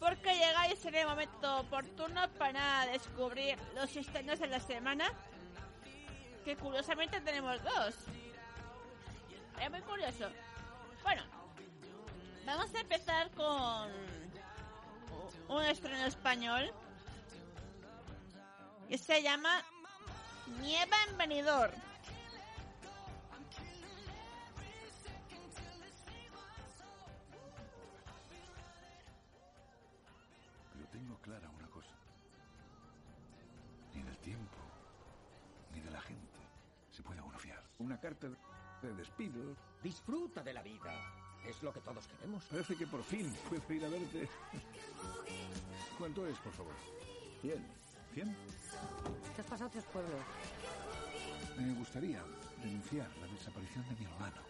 Porque 0.00 0.34
llegáis 0.34 0.84
en 0.84 0.96
el 0.96 1.06
momento 1.06 1.60
oportuno 1.60 2.28
para 2.30 2.86
descubrir 2.86 3.56
los 3.76 3.94
estrenos 3.94 4.40
de 4.40 4.48
la 4.48 4.58
semana. 4.58 5.12
Que 6.44 6.56
curiosamente 6.56 7.20
tenemos 7.20 7.62
dos. 7.62 7.94
Es 9.62 9.70
muy 9.70 9.82
curioso. 9.82 10.28
Bueno, 11.04 11.22
vamos 12.44 12.74
a 12.74 12.80
empezar 12.80 13.30
con 13.30 14.27
un 15.48 15.62
estreno 15.62 16.06
español 16.06 16.72
que 18.88 18.98
se 18.98 19.22
llama 19.22 19.64
Nieva 20.60 20.96
en 21.08 21.18
Benidorm. 21.18 21.72
Pero 30.72 30.86
tengo 30.88 31.18
clara 31.18 31.50
una 31.50 31.68
cosa. 31.68 31.94
Ni 33.94 34.02
del 34.02 34.18
tiempo, 34.18 34.58
ni 35.72 35.80
de 35.80 35.90
la 35.90 36.00
gente 36.00 36.38
se 36.90 37.02
puede 37.02 37.20
uno 37.20 37.38
fiar. 37.38 37.62
Una 37.78 37.98
carta 37.98 38.28
de 38.82 38.94
despido. 38.94 39.56
Disfruta 39.82 40.42
de 40.42 40.52
la 40.52 40.62
vida. 40.62 41.27
Es 41.46 41.62
lo 41.62 41.72
que 41.72 41.80
todos 41.80 42.06
queremos. 42.06 42.44
Parece 42.44 42.76
que 42.76 42.86
por 42.86 43.02
fin 43.02 43.34
puedo 43.48 43.72
ir 43.72 43.84
a 43.84 43.88
verte. 43.88 44.28
¿Cuánto 45.98 46.26
es, 46.26 46.36
por 46.38 46.52
favor? 46.52 46.74
Cien. 47.40 47.66
¿Cien? 48.14 48.36
Te 49.34 49.42
has 49.42 49.46
pasado 49.46 49.70
tres 49.70 49.84
pueblos. 49.84 50.20
Me 51.56 51.74
gustaría 51.74 52.22
denunciar 52.62 53.08
la 53.20 53.26
desaparición 53.26 53.88
de 53.88 53.94
mi 53.96 54.04
hermano. 54.04 54.40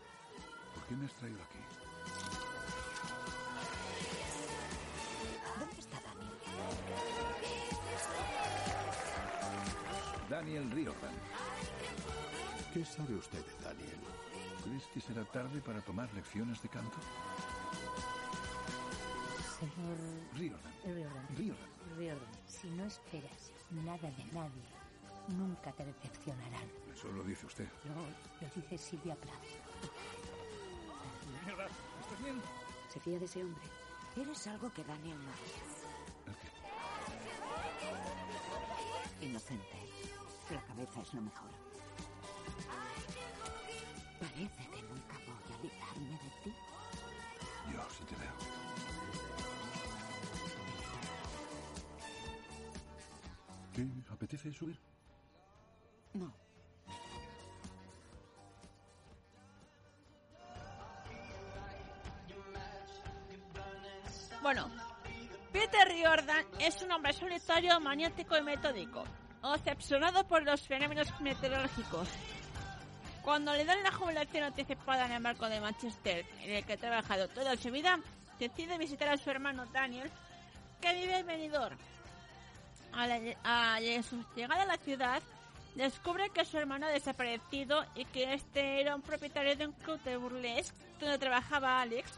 ¿Por 0.75 0.85
qué 0.85 0.97
me 0.97 1.07
has 1.07 1.13
traído 1.15 1.39
aquí? 1.43 1.59
¿Dónde 5.59 5.81
está 5.81 6.01
Daniel? 6.01 6.33
Daniel 10.29 10.71
Riordan. 10.71 11.15
¿Qué 12.75 12.85
sabe 12.85 13.15
usted 13.15 13.45
de 13.45 13.65
Daniel? 13.65 13.99
¿Crees 14.69 14.87
que 14.89 15.01
será 15.01 15.25
tarde 15.25 15.63
para 15.63 15.81
tomar 15.81 16.13
lecciones 16.13 16.61
de 16.61 16.69
canto? 16.69 16.99
Señor 19.59 19.97
Riordan. 20.35 20.75
Riordan. 20.85 21.27
Riordan. 21.37 21.71
Riordan, 21.97 22.35
si 22.47 22.69
no 22.69 22.85
esperas 22.85 23.51
nada 23.71 24.11
de 24.11 24.25
nadie, 24.27 24.69
nunca 25.29 25.73
te 25.73 25.87
decepcionarán. 25.87 26.69
Eso 26.93 27.11
lo 27.13 27.25
dice 27.25 27.47
usted. 27.47 27.67
No, 27.87 28.03
lo 28.03 28.49
dice 28.55 28.77
Silvia 28.77 29.17
Plath. 29.17 29.43
Mierda, 31.47 31.67
¿estás 32.03 32.23
bien? 32.23 32.43
Se 32.91 33.01
fía 33.01 33.19
de 33.19 33.25
ese 33.25 33.43
hombre. 33.43 33.65
Eres 34.17 34.47
algo 34.49 34.71
que 34.75 34.85
Daniel 34.85 35.17
no 35.17 35.33
es. 35.33 35.87
Inocente. 39.23 39.79
La 40.51 40.63
cabeza 40.63 41.01
es 41.01 41.15
lo 41.15 41.23
mejor. 41.23 41.68
Parece 44.31 44.71
que 44.71 44.83
nunca 44.83 45.17
voy 45.27 45.35
a 45.53 45.63
librarme 45.63 46.11
de 46.11 46.31
ti. 46.45 46.53
Yo 47.73 47.83
sí 47.91 48.05
te 48.05 48.15
veo. 48.17 48.35
¿Qué? 53.75 54.13
¿Apetece 54.13 54.53
subir? 54.53 54.79
No. 56.15 56.33
Bueno, 64.43 64.71
Peter 65.53 65.89
Riordan 65.89 66.47
es 66.61 66.81
un 66.83 66.93
hombre 66.93 67.13
solitario, 67.13 67.81
maniático 67.81 68.37
y 68.37 68.43
metódico, 68.43 69.05
obsesionado 69.43 70.27
por 70.27 70.43
los 70.45 70.67
fenómenos 70.67 71.09
meteorológicos. 71.21 72.09
Cuando 73.29 73.53
le 73.53 73.67
dan 73.67 73.83
la 73.83 73.93
jubilación 73.93 74.45
anticipada 74.45 75.05
en 75.05 75.13
el 75.13 75.23
barco 75.23 75.51
de 75.51 75.61
Manchester, 75.61 76.25
en 76.41 76.51
el 76.51 76.65
que 76.65 76.73
ha 76.73 76.77
trabajado 76.79 77.29
toda 77.29 77.59
su 77.59 77.71
vida, 77.71 78.01
decide 78.39 78.79
visitar 78.79 79.11
a 79.11 79.19
su 79.19 79.29
hermano 79.29 79.67
Daniel, 79.67 80.11
que 80.81 80.95
vive 80.95 81.19
en 81.19 81.27
Benidorm. 81.27 81.77
A 82.95 83.79
su 84.03 84.25
llegada 84.35 84.63
a 84.63 84.65
la 84.65 84.79
ciudad, 84.79 85.23
descubre 85.75 86.31
que 86.31 86.47
su 86.47 86.57
hermano 86.57 86.87
ha 86.87 86.89
desaparecido 86.89 87.85
y 87.95 88.07
que 88.07 88.33
este 88.33 88.81
era 88.81 88.97
un 88.97 89.03
propietario 89.03 89.55
de 89.57 89.67
un 89.67 89.73
club 89.75 90.03
de 90.05 90.17
burlesque 90.17 90.75
donde 90.99 91.19
trabajaba 91.19 91.83
Alex, 91.83 92.11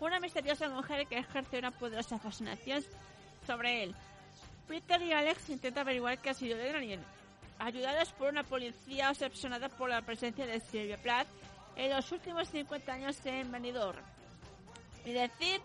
una 0.00 0.18
misteriosa 0.18 0.68
mujer 0.68 1.06
que 1.06 1.18
ejerce 1.18 1.60
una 1.60 1.70
poderosa 1.70 2.18
fascinación 2.18 2.84
sobre 3.46 3.84
él. 3.84 3.94
Peter 4.66 5.00
y 5.00 5.12
Alex 5.12 5.48
intentan 5.48 5.82
averiguar 5.82 6.18
qué 6.18 6.30
ha 6.30 6.34
sido 6.34 6.58
de 6.58 6.72
Daniel, 6.72 7.00
ayudados 7.58 8.12
por 8.12 8.28
una 8.28 8.44
policía 8.44 9.10
obsesionada 9.10 9.68
por 9.68 9.88
la 9.88 10.02
presencia 10.02 10.46
de 10.46 10.60
Sylvia 10.60 10.98
Plath 10.98 11.28
en 11.76 11.90
los 11.90 12.10
últimos 12.12 12.48
50 12.48 12.92
años 12.92 13.24
en 13.24 13.50
Benidorm. 13.50 14.02
Y 15.04 15.12
decir 15.12 15.60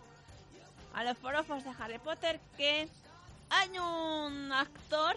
a 0.94 1.04
los 1.04 1.18
forofos 1.18 1.64
de 1.64 1.70
Harry 1.78 1.98
Potter 1.98 2.40
que 2.56 2.88
hay 3.50 3.78
un 3.78 4.52
actor 4.52 5.16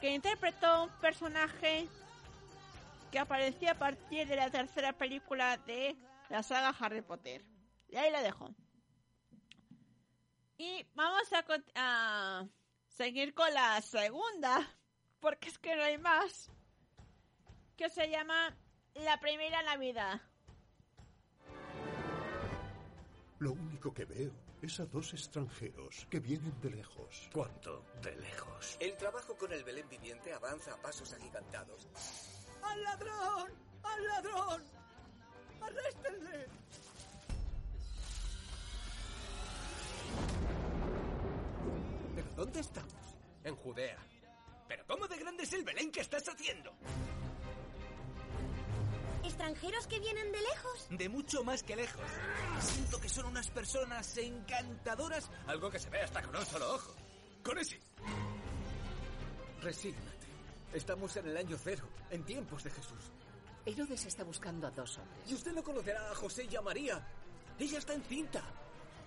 que 0.00 0.10
interpretó 0.10 0.84
un 0.84 0.90
personaje 1.00 1.88
que 3.10 3.18
apareció 3.18 3.70
a 3.70 3.74
partir 3.74 4.28
de 4.28 4.36
la 4.36 4.50
tercera 4.50 4.92
película 4.92 5.56
de 5.58 5.96
la 6.28 6.42
saga 6.42 6.74
Harry 6.78 7.02
Potter. 7.02 7.44
Y 7.88 7.96
ahí 7.96 8.12
lo 8.12 8.20
dejo. 8.22 8.50
Y 10.58 10.86
vamos 10.94 11.28
a 11.74 12.46
seguir 12.88 13.32
con 13.32 13.52
la 13.54 13.80
segunda, 13.80 14.68
porque 15.20 15.48
es 15.48 15.58
que 15.58 15.74
no 15.76 15.82
hay 15.82 15.98
más, 15.98 16.50
que 17.76 17.88
se 17.88 18.08
llama 18.08 18.56
La 18.94 19.18
Primera 19.20 19.62
Navidad. 19.62 20.20
Lo 23.38 23.52
único 23.52 23.94
que 23.94 24.04
veo 24.04 24.32
es 24.62 24.80
a 24.80 24.86
dos 24.86 25.12
extranjeros 25.12 26.06
que 26.10 26.18
vienen 26.18 26.60
de 26.60 26.70
lejos. 26.70 27.30
¿Cuánto 27.32 27.84
de 28.02 28.16
lejos? 28.16 28.76
El 28.80 28.96
trabajo 28.96 29.36
con 29.36 29.52
el 29.52 29.62
Belén 29.62 29.88
viviente 29.88 30.32
avanza 30.32 30.74
a 30.74 30.76
pasos 30.82 31.12
agigantados. 31.12 31.88
¡Al 32.62 32.82
ladrón! 32.82 33.52
¡Al 33.84 34.06
ladrón! 34.06 34.64
¡Arréstenle! 35.60 36.46
¿Pero 42.16 42.30
dónde 42.34 42.60
estamos? 42.60 42.94
En 43.44 43.54
Judea. 43.54 43.98
¿Pero 44.68 44.84
cómo 44.86 45.08
de 45.08 45.16
grande 45.16 45.44
es 45.44 45.52
el 45.54 45.64
Belén 45.64 45.90
que 45.90 46.00
estás 46.00 46.28
haciendo? 46.28 46.72
¿Extranjeros 49.24 49.86
que 49.86 49.98
vienen 49.98 50.30
de 50.30 50.40
lejos? 50.40 50.86
De 50.90 51.08
mucho 51.08 51.42
más 51.42 51.62
que 51.62 51.74
lejos. 51.74 52.04
Siento 52.60 53.00
que 53.00 53.08
son 53.08 53.26
unas 53.26 53.50
personas 53.50 54.16
encantadoras. 54.16 55.30
Algo 55.46 55.70
que 55.70 55.78
se 55.78 55.90
ve 55.90 56.02
hasta 56.02 56.22
con 56.22 56.36
un 56.36 56.46
solo 56.46 56.74
ojo. 56.74 56.94
Con 57.42 57.58
ese. 57.58 57.80
Resígnate. 59.62 60.28
Estamos 60.72 61.16
en 61.16 61.28
el 61.28 61.36
año 61.36 61.56
cero, 61.62 61.88
en 62.10 62.24
tiempos 62.24 62.62
de 62.62 62.70
Jesús. 62.70 63.10
Herodes 63.64 64.06
está 64.06 64.22
buscando 64.22 64.66
a 64.66 64.70
dos 64.70 64.98
hombres. 64.98 65.30
Y 65.30 65.34
usted 65.34 65.52
no 65.52 65.62
conocerá 65.62 66.10
a 66.10 66.14
José 66.14 66.46
y 66.50 66.56
a 66.56 66.60
María. 66.60 67.06
Ella 67.58 67.78
está 67.78 67.94
encinta. 67.94 68.42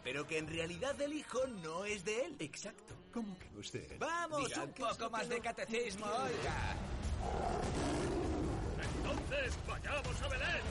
Pero 0.03 0.25
que 0.25 0.37
en 0.37 0.47
realidad 0.47 0.99
el 0.99 1.13
hijo 1.13 1.45
no 1.47 1.85
es 1.85 2.03
de 2.03 2.25
él. 2.25 2.35
Exacto. 2.39 2.95
¿Cómo 3.13 3.37
que 3.37 3.47
él? 3.47 3.97
Vamos, 3.99 4.47
Diga, 4.47 4.63
un 4.63 4.73
¿qué 4.73 4.81
es 4.83 4.89
poco 4.89 5.09
más 5.09 5.29
de 5.29 5.39
catecismo, 5.39 6.05
oiga. 6.05 6.75
Entonces, 8.97 9.57
vayamos 9.67 10.21
a 10.21 10.27
Belén. 10.27 10.61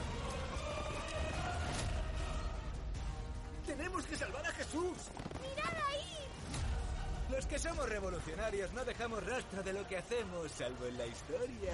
Tenemos 3.65 4.05
que 4.05 4.15
salvar 4.17 4.45
a 4.45 4.51
Jesús. 4.51 4.97
¡Mirad 5.41 5.77
ahí! 5.87 7.31
Los 7.31 7.45
que 7.45 7.57
somos 7.57 7.87
revolucionarios 7.87 8.73
no 8.73 8.83
dejamos 8.83 9.25
rastro 9.25 9.63
de 9.63 9.71
lo 9.71 9.87
que 9.87 9.97
hacemos, 9.97 10.51
salvo 10.51 10.85
en 10.87 10.97
la 10.97 11.05
historia. 11.05 11.73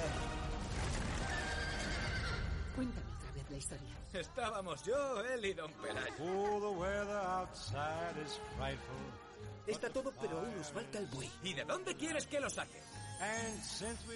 Cuéntame 2.76 3.07
la 3.50 3.58
historia. 3.58 3.98
Estábamos 4.14 4.84
yo, 4.84 5.22
él 5.22 5.46
y 5.46 5.54
don 5.54 5.72
Pelayo. 5.74 6.16
Está 9.66 9.90
todo, 9.90 10.14
pero 10.22 10.40
aún 10.40 10.56
nos 10.58 10.72
falta 10.72 11.00
el 11.00 11.08
buey. 11.08 11.30
¿Y 11.44 11.54
de 11.54 11.64
dónde 11.66 11.96
quieres 11.96 12.26
que 12.26 12.40
lo 12.40 12.50
saque? 12.50 12.82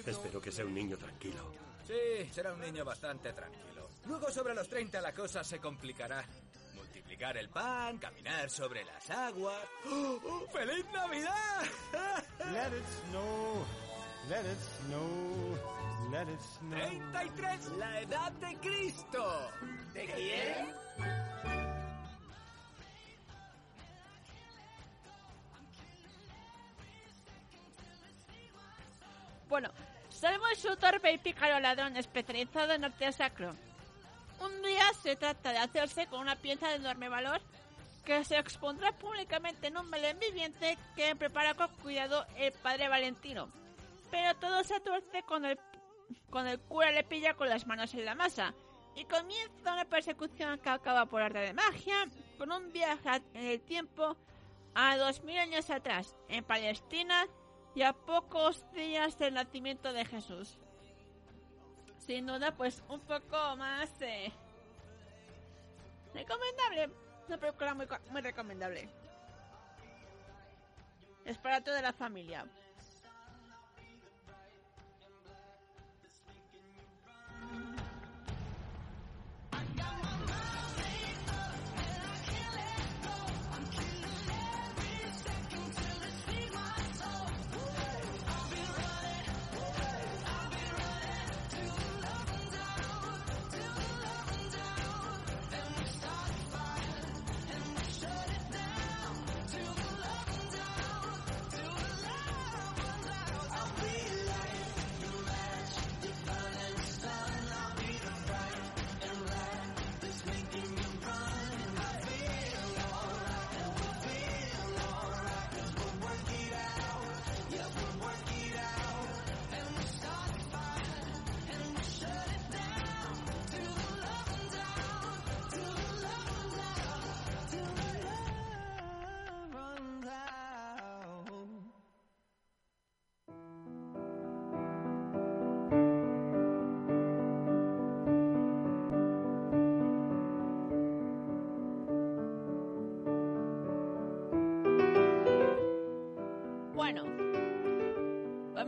Espero 0.06 0.42
que 0.42 0.52
sea 0.52 0.66
un 0.66 0.74
niño 0.74 0.98
tranquilo. 0.98 1.52
Sí, 1.88 2.30
será 2.32 2.54
un 2.54 2.62
niño 2.62 2.86
bastante 2.86 3.34
tranquilo. 3.34 3.90
Luego 4.06 4.32
sobre 4.32 4.54
los 4.54 4.68
30 4.68 5.02
la 5.02 5.14
cosa 5.14 5.44
se 5.44 5.60
complicará. 5.60 6.24
Multiplicar 6.76 7.38
el 7.38 7.50
pan, 7.50 7.98
caminar 7.98 8.50
sobre 8.50 8.86
las 8.86 9.10
aguas. 9.10 9.64
¡Oh, 9.88 10.20
oh, 10.24 10.48
¡Feliz 10.52 10.86
Navidad! 10.94 11.64
Let 12.52 12.78
it 12.78 12.86
snow, 13.10 13.66
let 14.30 14.42
it 14.42 14.60
snow, 14.86 15.58
let 16.12 16.28
it 16.28 16.42
snow. 16.42 16.78
33, 17.14 17.78
la 17.78 18.02
edad 18.02 18.32
de 18.34 18.56
Cristo. 18.58 19.52
¿De 19.94 20.06
quién? 20.06 20.82
Bueno, 29.48 29.70
Salmo 30.10 30.48
es 30.48 30.64
un 30.66 30.78
torpe 30.78 31.12
y 31.12 31.18
pícaro 31.18 31.60
ladrón 31.60 31.98
especializado 31.98 32.74
en 32.74 32.86
arte 32.86 33.12
sacro. 33.12 33.56
Un 34.40 34.62
día 34.62 34.86
se 35.02 35.16
trata 35.16 35.52
de 35.52 35.60
hacerse 35.60 36.08
con 36.08 36.22
una 36.22 36.36
pieza 36.36 36.70
de 36.70 36.76
enorme 36.76 37.10
valor 37.10 37.42
que 38.06 38.24
se 38.24 38.38
expondrá 38.38 38.92
públicamente 38.94 39.68
en 39.68 39.78
un 39.78 39.92
Belén 39.92 40.18
viviente 40.20 40.78
que 40.96 41.16
prepara 41.16 41.54
con 41.54 41.68
cuidado 41.84 42.26
el 42.38 42.52
padre 42.54 42.88
Valentino. 42.88 43.50
Pero 44.10 44.36
todo 44.36 44.64
se 44.64 44.80
tuerce 44.80 45.24
cuando 45.24 45.50
el, 45.50 45.60
cuando 46.30 46.52
el 46.52 46.60
cura 46.60 46.92
le 46.92 47.04
pilla 47.04 47.34
con 47.34 47.50
las 47.50 47.68
manos 47.68 47.94
en 47.94 48.06
la 48.06 48.16
masa 48.16 48.54
y 48.96 49.06
comienza 49.06 49.74
una 49.74 49.86
persecución 49.86 50.60
que 50.60 50.70
acaba 50.70 51.06
por 51.06 51.22
arte 51.22 51.40
de 51.40 51.54
magia 51.54 52.08
con 52.38 52.52
un 52.52 52.72
viaje 52.72 53.22
en 53.34 53.46
el 53.46 53.62
tiempo 53.62 54.18
a 54.74 54.98
dos 54.98 55.24
mil 55.24 55.38
años 55.38 55.70
atrás 55.70 56.16
en 56.30 56.44
Palestina 56.44 57.28
y 57.76 57.84
a 57.84 57.94
pocos 57.94 58.66
días 58.74 59.18
del 59.18 59.34
nacimiento 59.34 59.94
de 59.94 60.06
Jesús. 60.06 60.58
Sin 61.98 62.26
duda, 62.26 62.56
pues 62.56 62.84
un 62.90 63.00
poco 63.02 63.56
más 63.58 63.90
eh, 64.02 64.32
recomendable. 66.14 66.90
Una 67.28 67.38
película 67.38 67.74
muy, 67.74 67.88
muy 68.10 68.22
recomendable. 68.22 68.90
Es 71.24 71.38
para 71.38 71.64
toda 71.64 71.82
la 71.82 71.94
familia. 71.94 72.46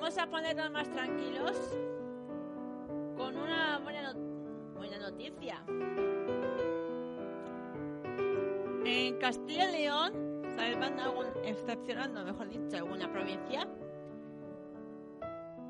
Vamos 0.03 0.17
a 0.17 0.27
ponernos 0.27 0.69
más 0.71 0.89
tranquilos 0.91 1.57
con 3.15 3.37
una 3.37 3.79
buena, 3.79 4.11
no- 4.11 4.73
buena 4.75 4.97
noticia. 4.99 5.63
En 8.83 9.17
Castilla 9.19 9.69
y 9.69 9.83
León, 9.83 10.11
salvando 10.57 11.03
algún, 11.03 11.27
excepcionando, 11.45 12.25
mejor 12.25 12.49
dicho, 12.49 12.75
alguna 12.75 13.09
provincia, 13.13 13.65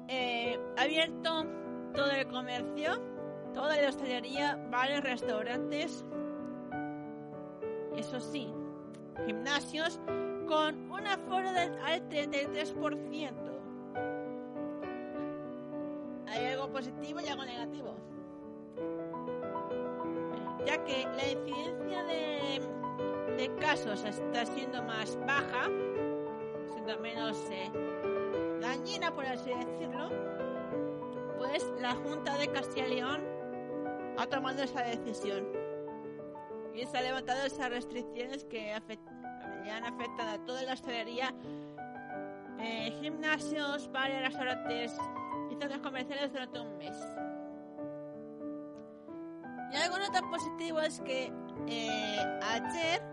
eh, 0.07 0.59
abierto 0.77 1.45
todo 1.93 2.09
el 2.09 2.27
comercio, 2.27 2.99
toda 3.53 3.79
la 3.79 3.89
hostelería, 3.89 4.55
bares, 4.71 5.03
restaurantes, 5.03 6.03
eso 7.95 8.19
sí, 8.19 8.51
gimnasios 9.27 9.99
con 10.47 10.89
un 10.91 11.05
aforo 11.05 11.53
del 11.53 11.77
al 11.85 12.09
33%. 12.09 13.52
Está 23.73 24.45
siendo 24.45 24.83
más 24.83 25.17
baja, 25.25 25.67
siendo 26.73 26.99
menos 26.99 27.43
eh, 27.49 27.71
dañina, 28.61 29.11
por 29.11 29.25
así 29.25 29.49
decirlo, 29.49 30.09
pues 31.39 31.65
la 31.79 31.95
Junta 31.95 32.37
de 32.37 32.49
Castilla 32.49 32.87
y 32.87 32.95
León 32.95 33.23
ha 34.19 34.27
tomado 34.27 34.61
esa 34.61 34.83
decisión 34.83 35.47
y 36.75 36.85
se 36.85 36.97
ha 36.97 37.01
levantado 37.01 37.47
esas 37.47 37.71
restricciones 37.71 38.45
que 38.45 38.71
han 38.71 39.85
afectado 39.85 40.29
a 40.29 40.45
toda 40.45 40.61
la 40.61 40.73
hostelería, 40.73 41.33
eh, 42.59 42.95
gimnasios, 43.01 43.91
bares, 43.91 44.21
restaurantes 44.21 44.95
y 45.49 45.55
centros 45.55 45.81
comerciales 45.81 46.31
durante 46.31 46.59
un 46.59 46.77
mes. 46.77 46.95
Y 49.71 49.75
algo 49.77 49.97
no 49.97 50.11
tan 50.11 50.29
positivo 50.29 50.79
es 50.79 51.01
que 51.01 51.33
eh, 51.67 52.39
ayer 52.43 53.12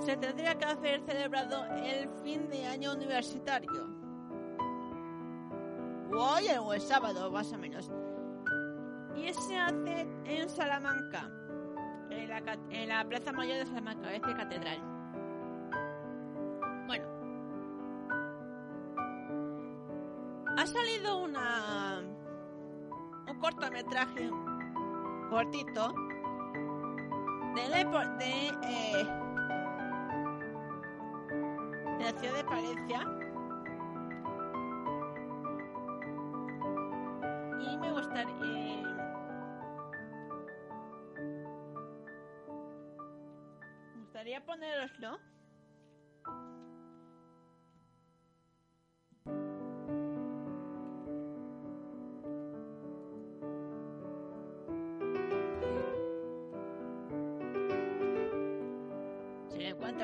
se 0.00 0.16
tendría 0.16 0.56
que 0.56 0.64
haber 0.64 1.00
celebrado 1.02 1.64
el 1.76 2.08
fin 2.22 2.48
de 2.48 2.66
año 2.66 2.92
universitario. 2.92 3.88
Hoy 6.10 6.44
o 6.60 6.72
el 6.72 6.80
sábado, 6.80 7.30
más 7.30 7.52
o 7.52 7.58
menos. 7.58 7.90
Y 9.16 9.32
se 9.34 9.56
hace 9.56 10.08
en 10.24 10.48
Salamanca 10.48 11.30
en 12.10 12.88
la, 12.88 13.04
Plaza 13.04 13.32
Mayor 13.32 13.58
de 13.58 13.66
Salamanca, 13.66 14.12
es 14.12 14.22
decir, 14.22 14.36
Catedral. 14.36 14.78
Bueno. 16.86 17.06
Ha 20.56 20.66
salido 20.66 21.24
una 21.24 22.00
un 23.28 23.38
cortometraje 23.40 24.30
cortito 25.30 25.94
de 27.54 27.68
de, 28.18 28.48
eh, 28.62 29.17
de 32.38 32.44
Palencia 32.44 33.00
y 37.60 37.76
me 37.78 37.92
gustaría 37.92 38.34
Me 43.92 44.00
gustaría 44.02 44.44
poneroslo. 44.44 45.18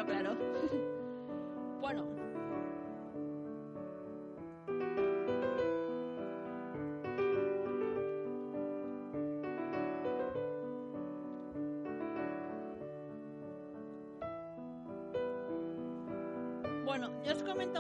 Claro. 0.05 0.37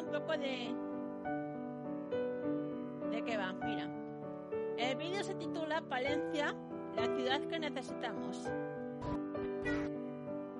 un 0.00 0.06
poco 0.12 0.32
de. 0.32 0.74
de 3.10 3.24
qué 3.24 3.36
va. 3.36 3.52
Mira, 3.52 3.88
el 4.78 4.96
vídeo 4.96 5.22
se 5.22 5.34
titula 5.34 5.82
Palencia, 5.82 6.54
la 6.96 7.06
ciudad 7.14 7.40
que 7.42 7.58
necesitamos. 7.58 8.48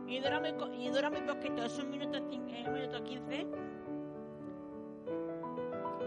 Y 0.07 0.21
dura 0.21 0.39
muy, 0.41 0.55
y 0.79 0.89
dura 0.91 1.11
muy 1.11 1.21
poquito, 1.23 1.65
es 1.65 1.79
un 1.79 1.91
minuto, 1.91 2.19
eh, 2.19 2.69
minuto 2.71 3.03
15. 3.03 3.47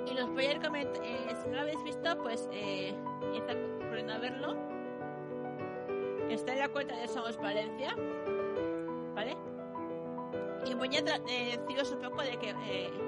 Y 0.05 0.13
los 0.13 0.29
voy 0.33 0.45
a 0.45 0.51
ir 0.53 0.59
coment- 0.61 0.99
eh, 1.03 1.35
si 1.43 1.49
no 1.49 1.55
lo 1.55 1.61
habéis 1.61 1.83
visto, 1.83 2.17
pues 2.23 2.47
eh, 2.53 2.93
está 3.35 3.53
corriendo 3.89 4.13
a 4.13 4.17
verlo. 4.19 4.55
Está 6.29 6.53
en 6.53 6.59
la 6.59 6.69
cuenta 6.69 6.95
de 6.95 7.07
Somos 7.07 7.37
Valencia. 7.37 7.95
¿Vale? 9.15 9.35
Y 10.65 10.73
voy 10.75 10.89
a 10.95 10.99
eh, 10.99 11.57
deciros 11.57 11.91
un 11.91 12.01
poco 12.01 12.21
de 12.21 12.37
que 12.37 13.06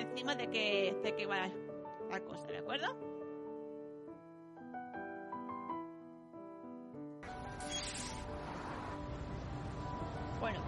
encima 0.00 0.34
de 0.34 0.48
que, 0.48 0.96
de 1.02 1.14
que 1.14 1.26
va 1.26 1.48
la 2.10 2.20
cosa, 2.20 2.46
¿de 2.46 2.58
acuerdo? 2.58 2.94
Bueno, 10.40 10.60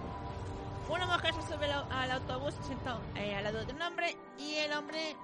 una 0.89 1.07
mujer 1.07 1.35
se 1.35 1.43
sube 1.43 1.71
al 1.71 2.11
autobús, 2.11 2.55
se 2.55 2.63
sienta 2.63 2.99
eh, 3.17 3.35
al 3.35 3.45
lado 3.45 3.65
de 3.65 3.73
un 3.73 3.83
hombre 3.83 4.17
y 4.39 4.55
el 4.55 4.73
hombre 4.73 5.17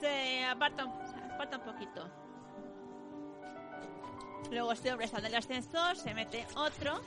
se 0.00 0.44
aparta, 0.44 0.84
se 0.84 1.56
un 1.56 1.62
poquito. 1.62 2.08
Luego 4.50 4.72
este 4.72 4.92
hombre 4.92 5.08
sale 5.08 5.24
del 5.24 5.34
ascensor, 5.36 5.96
se 5.96 6.14
mete 6.14 6.46
otro, 6.54 7.00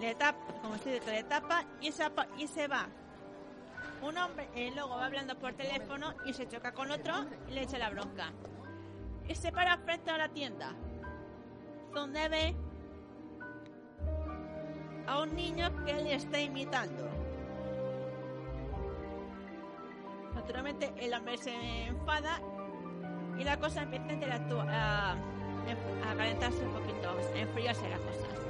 le 0.00 0.14
tapa, 0.14 0.54
como 0.62 0.76
se 0.78 0.94
dice, 0.94 1.12
le 1.12 1.24
tapa 1.24 1.64
y 1.80 1.92
se 1.92 2.66
va. 2.66 2.88
Un 4.02 4.16
hombre 4.16 4.48
eh, 4.54 4.70
luego 4.74 4.96
va 4.96 5.06
hablando 5.06 5.38
por 5.38 5.52
teléfono 5.52 6.14
y 6.24 6.32
se 6.32 6.48
choca 6.48 6.72
con 6.72 6.90
otro 6.90 7.14
y 7.48 7.52
le 7.52 7.62
echa 7.62 7.78
la 7.78 7.90
bronca. 7.90 8.32
Y 9.28 9.34
se 9.34 9.52
para 9.52 9.76
frente 9.78 10.10
a 10.10 10.18
la 10.18 10.28
tienda, 10.28 10.74
donde 11.92 12.28
ve 12.28 12.56
a 15.06 15.20
un 15.20 15.34
niño 15.34 15.84
que 15.84 15.92
le 15.92 16.14
está 16.14 16.40
imitando. 16.40 17.08
Naturalmente 20.34 20.92
el 20.96 21.12
hombre 21.12 21.36
se 21.36 21.54
enfada 21.86 22.40
y 23.38 23.44
la 23.44 23.58
cosa 23.58 23.82
empieza 23.82 24.34
a 24.34 25.12
a, 25.12 25.12
a 25.12 26.16
calentarse 26.16 26.64
un 26.64 26.72
poquito, 26.72 27.16
enfriarse 27.34 27.88
la 27.88 27.98
cosa. 27.98 28.49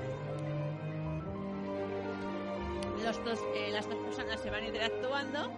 Los 3.05 3.25
dos, 3.25 3.41
eh, 3.55 3.71
las 3.73 3.89
dos 3.89 3.97
personas 3.97 4.41
se 4.41 4.51
van 4.51 4.65
interactuando. 4.65 5.51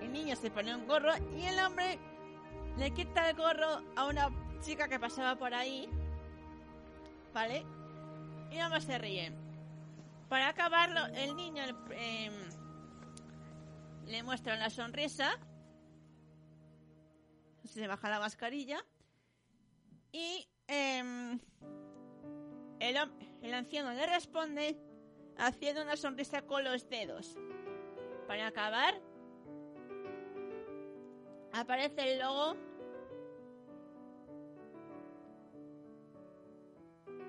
El 0.00 0.12
niño 0.12 0.36
se 0.36 0.50
pone 0.50 0.74
un 0.74 0.86
gorro 0.86 1.12
y 1.36 1.44
el 1.44 1.58
hombre 1.58 1.98
le 2.76 2.90
quita 2.92 3.28
el 3.28 3.36
gorro 3.36 3.82
a 3.96 4.06
una 4.06 4.30
chica 4.60 4.88
que 4.88 5.00
pasaba 5.00 5.36
por 5.36 5.54
ahí. 5.54 5.88
¿Vale? 7.34 7.66
Y 8.50 8.58
ambos 8.58 8.84
se 8.84 8.96
ríen. 8.98 9.34
Para 10.28 10.48
acabarlo, 10.48 11.04
el 11.14 11.34
niño 11.34 11.62
eh, 11.90 12.30
le 14.06 14.22
muestra 14.22 14.54
una 14.54 14.70
sonrisa. 14.70 15.38
Se 17.64 17.88
baja 17.88 18.08
la 18.08 18.20
mascarilla. 18.20 18.84
Y 20.12 20.46
em, 20.68 21.40
el, 22.78 22.96
el 23.42 23.54
anciano 23.54 23.92
le 23.92 24.06
responde 24.06 24.91
haciendo 25.38 25.82
una 25.82 25.96
sonrisa 25.96 26.42
con 26.42 26.64
los 26.64 26.88
dedos. 26.88 27.36
Para 28.26 28.46
acabar, 28.46 29.00
aparece 31.52 32.12
el 32.12 32.18
logo. 32.20 32.56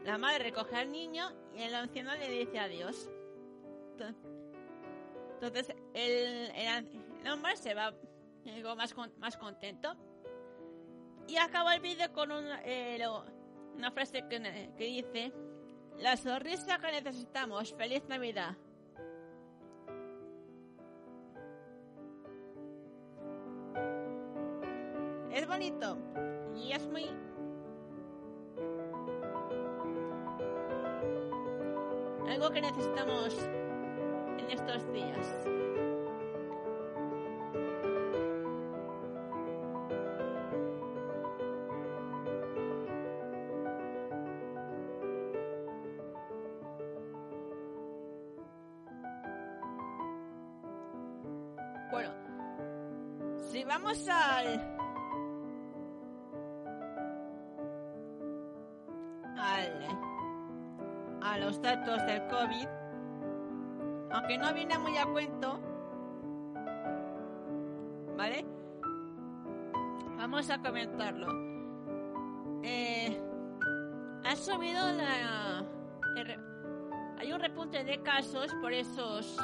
La 0.04 0.18
madre 0.18 0.46
recoge 0.46 0.76
al 0.76 0.92
niño 0.92 1.32
y 1.56 1.62
el 1.62 1.74
anciano 1.76 2.14
le 2.16 2.30
dice 2.30 2.60
adiós. 2.60 3.10
Entonces- 5.42 5.76
el, 5.94 7.32
hombre 7.32 7.56
se 7.58 7.74
va 7.74 7.94
algo 8.46 8.76
más, 8.76 8.96
más 9.18 9.38
contento. 9.38 9.96
Y 11.28 11.38
acaba 11.38 11.76
el 11.76 11.82
vídeo 11.82 12.12
con 12.12 12.32
eh, 12.66 13.02
una 13.76 13.92
frase 13.92 14.26
que 14.28 14.74
dice: 14.78 15.34
La 16.00 16.18
sonrisa 16.18 16.80
que 16.80 16.92
necesitamos. 16.92 17.74
¡Feliz 17.74 18.04
Navidad! 18.08 18.56
Es 25.32 25.48
bonito 25.48 25.98
y 26.56 26.72
es 26.72 26.86
muy. 26.88 27.10
Algo 32.30 32.52
que 32.52 32.62
necesitamos 32.62 33.38
en 34.38 34.52
estos 34.52 34.94
días. 34.94 35.63
Al. 54.10 54.78
al. 59.38 59.88
a 61.22 61.38
los 61.38 61.62
datos 61.62 62.04
del 62.08 62.28
COVID, 62.28 62.68
aunque 64.12 64.38
no 64.38 64.54
viene 64.54 64.78
muy 64.80 64.98
a 64.98 65.06
cuento, 65.06 65.60
¿vale? 68.18 68.46
Vamos 70.18 70.50
a 70.50 70.60
comentarlo. 70.60 71.28
Eh, 72.64 73.22
ha 74.24 74.36
subido 74.36 74.92
la. 74.94 75.64
hay 77.20 77.32
un 77.32 77.40
repunte 77.40 77.84
de 77.84 78.02
casos 78.02 78.54
por 78.62 78.74
esos 78.74 79.38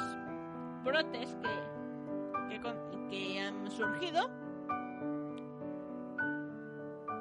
brotes 0.82 1.36
que, 2.48 2.60
que 3.10 3.40
han 3.40 3.70
surgido. 3.70 4.39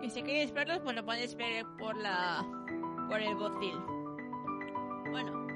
Si 0.09 0.23
queréis 0.23 0.51
verlos, 0.51 0.79
pues 0.79 0.95
lo 0.95 1.05
podéis 1.05 1.35
ver 1.35 1.65
por 1.77 1.95
la 1.95 2.43
por 3.07 3.21
el 3.21 3.35
bocil. 3.35 3.77
Bueno, 5.11 5.47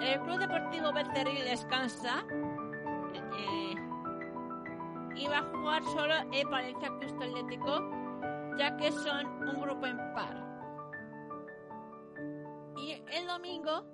el 0.00 0.20
Club 0.20 0.38
Deportivo 0.38 0.92
Becerril 0.92 1.44
descansa 1.44 2.24
eh, 3.14 3.74
y 5.14 5.26
va 5.28 5.38
a 5.38 5.42
jugar 5.42 5.84
solo 5.84 6.14
el 6.32 6.46
Valencia 6.48 6.90
Cristo 6.98 7.22
Atlético, 7.22 7.90
ya 8.58 8.76
que 8.76 8.90
son 8.90 9.26
un 9.48 9.60
grupo 9.60 9.86
en 9.86 9.96
par. 10.14 10.36
Y 12.76 13.02
el 13.12 13.26
domingo 13.26 13.84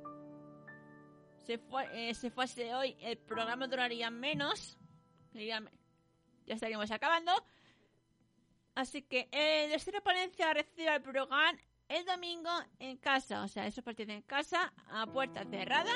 se 1.43 1.59
fue, 1.59 1.87
eh, 1.93 2.15
se 2.15 2.31
fuese 2.31 2.75
hoy, 2.75 2.97
el 3.01 3.19
programa 3.19 3.67
duraría 3.67 4.11
menos. 4.11 4.79
Ya 5.35 5.61
estaríamos 6.47 6.91
acabando. 6.91 7.33
Así 8.75 9.03
que 9.03 9.29
el 9.31 9.71
Destino 9.71 10.01
Palencia 10.03 10.53
recibe 10.53 10.95
el 10.95 11.03
programa 11.03 11.53
el 11.89 12.05
domingo 12.05 12.51
en 12.79 12.97
casa. 12.97 13.43
O 13.43 13.49
sea, 13.49 13.67
eso 13.67 13.83
partido 13.83 14.13
en 14.13 14.23
casa, 14.23 14.73
a 14.89 15.07
puerta 15.07 15.45
cerrada. 15.45 15.93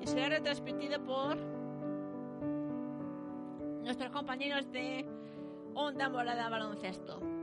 Y 0.00 0.06
será 0.06 0.28
retransmitido 0.28 1.04
por 1.04 1.36
nuestros 3.82 4.10
compañeros 4.10 4.70
de 4.72 5.06
Onda 5.74 6.08
Morada 6.08 6.48
Baloncesto. 6.48 7.39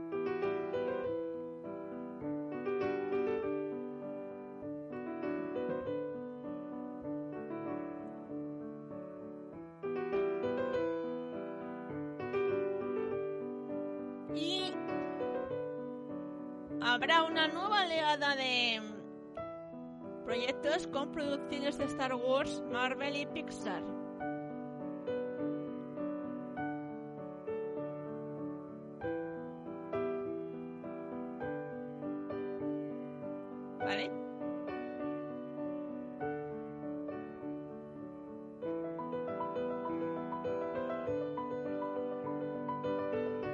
De 18.16 18.80
proyectos 20.24 20.86
con 20.86 21.12
producciones 21.12 21.76
de 21.76 21.84
Star 21.84 22.14
Wars, 22.14 22.62
Marvel 22.72 23.16
y 23.16 23.26
Pixar. 23.26 23.82
¿Vale? 33.80 34.10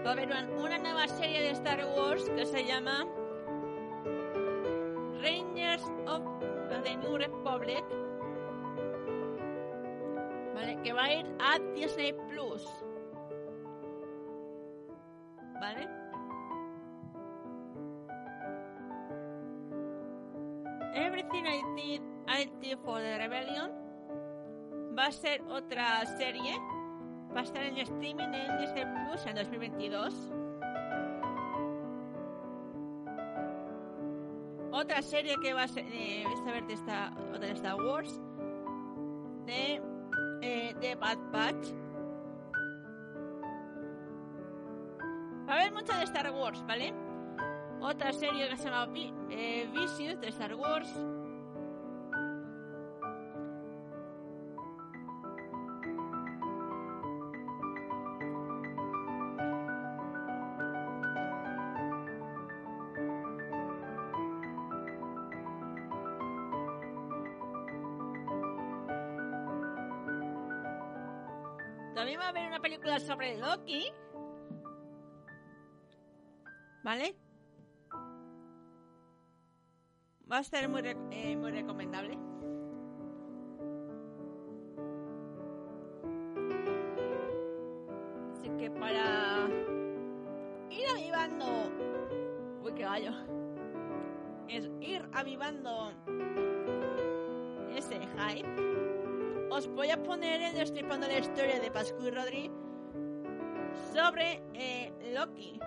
Va 0.05 0.11
a 0.11 0.13
haber 0.13 0.29
una 0.29 0.79
nueva 0.79 1.09
serie 1.09 1.43
de 1.43 1.51
Star 1.51 1.85
Wars 1.97 2.31
que 2.31 2.47
se 2.47 2.65
llama 2.65 3.05
Everything 21.85 22.03
I 22.27 22.45
Did, 22.45 22.51
I 22.51 22.51
Did 22.61 22.79
for 22.85 23.01
the 23.01 23.19
Rebellion 23.19 23.71
va 24.97 25.07
a 25.07 25.13
ser 25.13 25.43
otra 25.51 26.07
serie. 26.07 26.55
Va 27.35 27.41
a 27.41 27.43
estar 27.43 27.63
en 27.63 27.79
streaming 27.79 28.33
en 28.33 28.59
Disney 28.59 28.85
Plus 28.85 29.27
en 29.27 29.35
2022. 29.35 30.31
otra 34.77 35.01
serie 35.03 35.37
que 35.41 35.55
va 35.55 35.63
a 35.63 35.69
ser 35.69 35.85
eh, 35.87 36.25
de 36.67 36.75
esta 36.75 37.13
otra 37.33 37.47
Star 37.53 37.77
Wars 37.77 38.21
de 39.47 39.81
eh, 40.43 40.75
de 40.81 40.95
Bad 40.97 41.19
Batch 41.31 41.69
va 45.49 45.55
a 45.55 45.61
haber 45.61 45.73
mucho 45.73 45.97
de 45.97 46.03
Star 46.03 46.29
Wars 46.33 46.61
vale 46.67 46.93
otra 47.81 48.13
serie 48.13 48.49
que 48.49 48.57
se 48.57 48.69
llama 48.69 48.93
eh, 49.31 49.69
Visions 49.73 50.21
de 50.21 50.29
Star 50.29 50.57
Wars 50.57 50.93
También 72.05 72.21
va 72.21 72.27
a 72.27 72.29
haber 72.29 72.47
una 72.49 72.61
película 72.61 73.01
sobre 73.01 73.39
Loki. 73.39 73.91
¿Vale? 76.83 77.17
Va 80.31 80.37
a 80.37 80.41
estar 80.41 80.69
muy, 80.69 80.83
eh, 80.85 81.35
muy 81.35 81.51
recomendable. 81.51 82.19
Así 88.33 88.51
que 88.59 88.71
para 88.71 89.49
ir 90.69 90.87
avivando... 90.91 91.47
Uy, 92.63 92.73
qué 92.75 92.83
gallo. 92.83 93.13
Es 94.47 94.71
ir 94.83 95.09
avivando 95.15 95.91
ese 97.75 97.99
hype 97.99 98.65
os 99.55 99.69
voy 99.69 99.91
a 99.91 100.03
poner 100.03 100.43
en 100.43 100.57
destripando 100.95 101.09
la 101.09 101.19
historia 101.19 101.61
de 101.61 101.71
Pascu 101.73 102.05
y 102.05 102.11
Rodri 102.11 102.51
sobre 103.93 104.43
eh, 104.55 104.93
Loki 105.13 105.59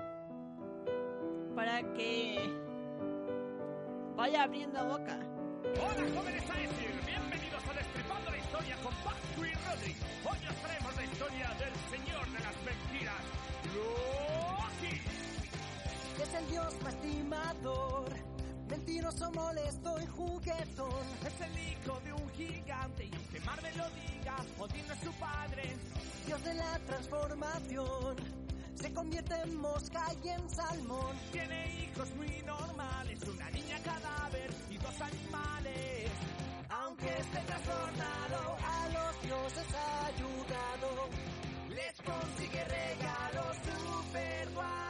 para 1.53 1.81
que 1.93 2.37
vaya 4.15 4.43
abriendo 4.43 4.85
boca. 4.85 5.19
Hola, 5.81 6.07
jóvenes 6.15 6.43
Aesir. 6.43 6.93
Bienvenidos 7.05 7.61
a 7.67 7.73
Destripando 7.73 8.31
la 8.31 8.37
Historia 8.37 8.75
con 8.77 8.93
Pascu 9.03 9.43
y 9.43 9.53
Rodri. 9.67 9.95
Hoy 10.23 10.39
os 10.47 10.55
traemos 10.63 10.95
la 10.95 11.03
historia 11.03 11.49
del 11.59 11.75
señor 11.91 12.25
de 12.27 12.39
las 12.39 12.55
mentiras, 12.63 13.23
Loki. 13.75 15.01
Es 16.23 16.33
el 16.33 16.47
dios 16.47 16.81
más 16.83 16.95
timador, 17.01 18.05
mentiroso, 18.87 19.31
molesto 19.31 20.01
y 20.01 20.05
juguetón. 20.07 21.05
Es 21.25 21.41
el 21.41 21.59
hijo 21.59 21.99
de 22.05 22.13
un 22.13 22.29
gigante 22.31 23.05
y 23.05 23.11
aunque 23.13 23.39
Marvel 23.41 23.77
lo 23.77 23.89
diga, 23.89 24.35
Odín 24.59 24.85
es 24.91 24.99
su 25.03 25.11
padre. 25.13 25.75
Dios 26.25 26.43
de 26.43 26.53
la 26.53 26.79
transformación, 26.85 28.15
se 28.75 28.93
convierte 28.93 29.35
en 29.41 29.55
mosca 29.57 30.05
y 30.23 30.29
en 30.29 30.49
salmón. 30.49 31.17
Tiene 31.31 31.83
hijos 31.83 32.09
muy 32.15 32.41
normales, 32.45 33.19
una 33.23 33.49
niña 33.51 33.77
cadáver 33.83 34.49
y 34.69 34.77
dos 34.77 35.01
animales. 35.01 36.09
Aunque 36.69 37.07
esté 37.07 37.39
trastornado, 37.39 38.57
a 38.63 38.89
los 38.89 39.21
dioses 39.21 39.67
ha 39.75 40.05
ayudado. 40.07 41.09
Les 41.69 42.01
consigue 42.01 42.63
regalos 42.63 43.57
super 43.65 44.49
guays. 44.53 44.86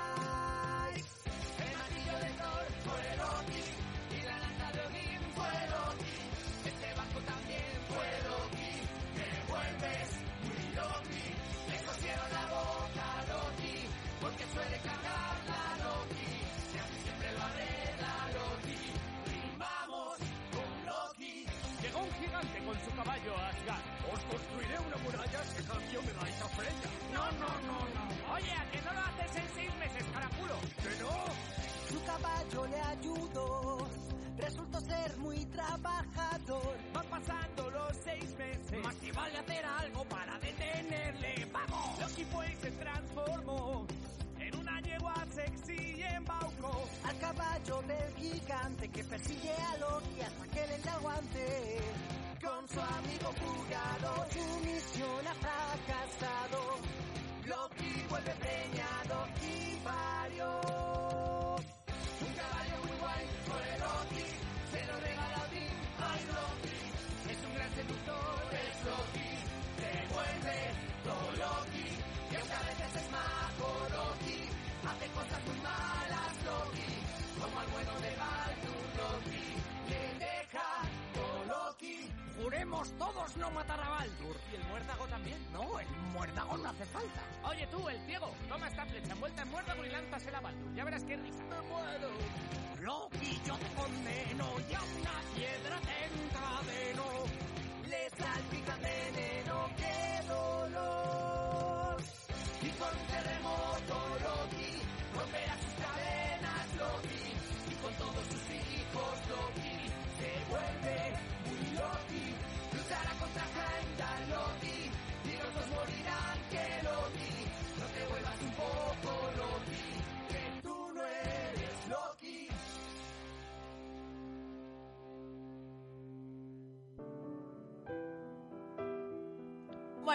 Que 48.94 49.04
persigue 49.04 49.57
Todos 82.70 83.38
no 83.38 83.50
matar 83.52 83.80
a 83.80 83.90
Baldur. 83.90 84.36
¿Y 84.52 84.56
el 84.56 84.64
muérdago 84.66 85.08
también? 85.08 85.38
No, 85.54 85.80
el 85.80 85.88
muérdago 86.14 86.58
no 86.58 86.70
hace 86.70 86.86
falta. 86.86 87.22
Oye 87.44 87.66
tú, 87.68 87.88
el 87.88 88.00
ciego, 88.06 88.30
toma 88.50 88.68
esta 88.68 88.86
flecha 88.86 89.14
envuelta 89.14 89.42
en 89.42 89.50
muérdago 89.50 89.86
y 89.86 89.90
lánzasela 89.90 90.38
a 90.40 90.42
Baldur. 90.42 90.76
Ya 90.76 90.84
verás 90.84 91.04
qué 91.06 91.16
risa. 91.16 91.44
¡Me 91.46 91.62
muero! 91.62 92.10
Loki, 92.82 93.42
yo 93.46 93.58
te 93.58 93.68
condeno 93.74 94.46
y 94.70 94.74
a 94.74 94.82
una 94.82 95.22
piedra 95.34 95.80
te 95.80 96.06
encadeno. 96.14 97.04
Le 97.88 98.10
salpica 98.10 98.57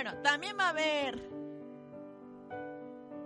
Bueno, 0.02 0.20
también 0.20 0.56
va 0.58 0.64
a 0.64 0.68
haber 0.70 1.16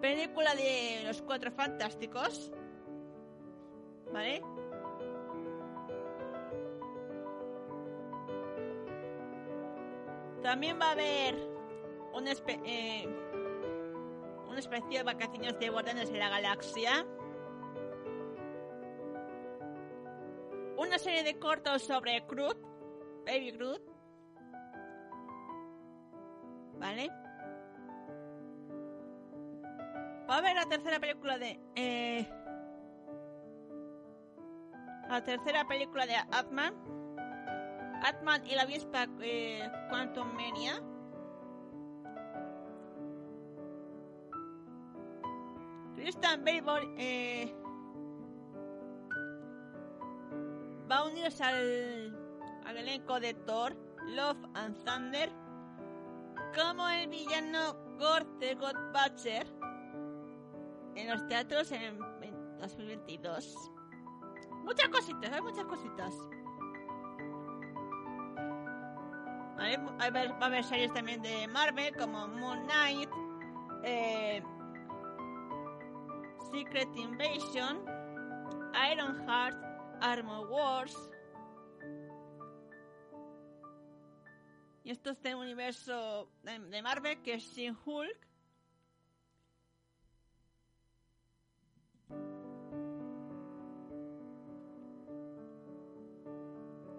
película 0.03 0.55
de 0.55 1.05
los 1.07 1.22
Cuatro 1.22 1.51
Fantásticos. 1.51 2.53
¿Vale? 4.12 4.43
También 10.43 10.79
va 10.79 10.89
a 10.89 10.93
haber 10.93 11.35
un, 12.12 12.29
espe 12.29 12.61
eh, 12.66 13.09
un 14.47 14.59
especial 14.59 15.05
vacaciones 15.05 15.59
de 15.59 15.70
Guardianes 15.70 16.12
de 16.12 16.18
la 16.18 16.29
Galaxia. 16.29 17.07
Una 20.77 20.99
serie 20.99 21.24
de 21.24 21.39
cortos 21.39 21.85
sobre 21.85 22.20
Groot, 22.29 22.59
Baby 23.24 23.53
Groot. 23.53 23.95
A 30.37 30.39
haber 30.39 30.55
la 30.55 30.66
tercera 30.66 31.01
película 31.01 31.39
de... 31.39 31.59
Eh, 31.76 32.28
la 35.09 35.24
tercera 35.24 35.66
película 35.66 36.07
de 36.07 36.14
Atman. 36.30 36.74
Atman 38.05 38.47
y 38.47 38.55
la 38.55 38.62
avispa 38.62 39.07
eh, 39.20 39.66
Quantum 39.89 40.28
Mania. 40.34 40.82
Christian 45.97 46.45
Bale 46.45 46.62
vol- 46.62 46.95
eh, 46.99 47.55
bienvenidos 50.87 51.41
al, 51.41 52.14
al 52.66 52.76
elenco 52.76 53.18
de 53.18 53.32
Thor, 53.32 53.74
Love 54.09 54.45
and 54.55 54.76
Thunder, 54.84 55.30
como 56.55 56.87
el 56.89 57.09
villano 57.09 57.74
Gord 57.99 58.39
the 58.39 58.55
God 58.55 58.76
Butcher 58.93 59.56
en 60.97 61.11
los 61.11 61.26
teatros 61.26 61.70
en 61.72 61.99
2022. 62.59 63.70
Muchas 64.64 64.88
cositas, 64.88 65.30
hay 65.30 65.42
muchas 65.42 65.64
cositas. 65.64 66.14
Hay- 69.59 69.76
va 69.76 70.62
series 70.62 70.92
también 70.92 71.22
de 71.22 71.49
Marvel 71.49 71.94
como 71.97 72.28
Moon 72.28 72.66
Knight, 72.66 73.11
eh, 73.84 74.42
Secret 76.53 76.88
Invasion, 76.97 77.84
Ironheart, 78.92 79.57
Armor 80.01 80.47
Wars. 80.49 81.11
Y 84.84 84.90
esto 84.90 85.11
es 85.11 85.20
del 85.22 85.34
universo 85.34 86.30
de, 86.42 86.82
Marvel 86.82 87.20
que 87.22 87.34
es 87.34 87.44
Sin 87.44 87.74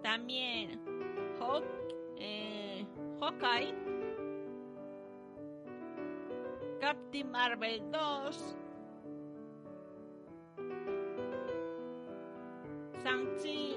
También 0.08 0.80
Hawk, 1.38 1.66
eh, 2.16 2.82
Hawkeye, 3.20 3.74
Captain 6.80 7.30
Marvel 7.30 7.82
2, 7.92 8.56
Shang-Chi, 13.02 13.76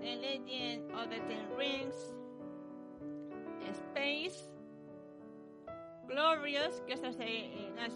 The 0.00 0.16
Legend 0.16 0.92
of 0.92 1.08
the 1.08 1.20
Ten 1.20 1.48
Rings, 1.56 2.12
Space, 3.72 4.50
Glorious, 6.06 6.82
que 6.82 6.92
esta 6.92 7.08
es 7.08 7.16
eh, 7.20 7.70
una, 7.72 7.88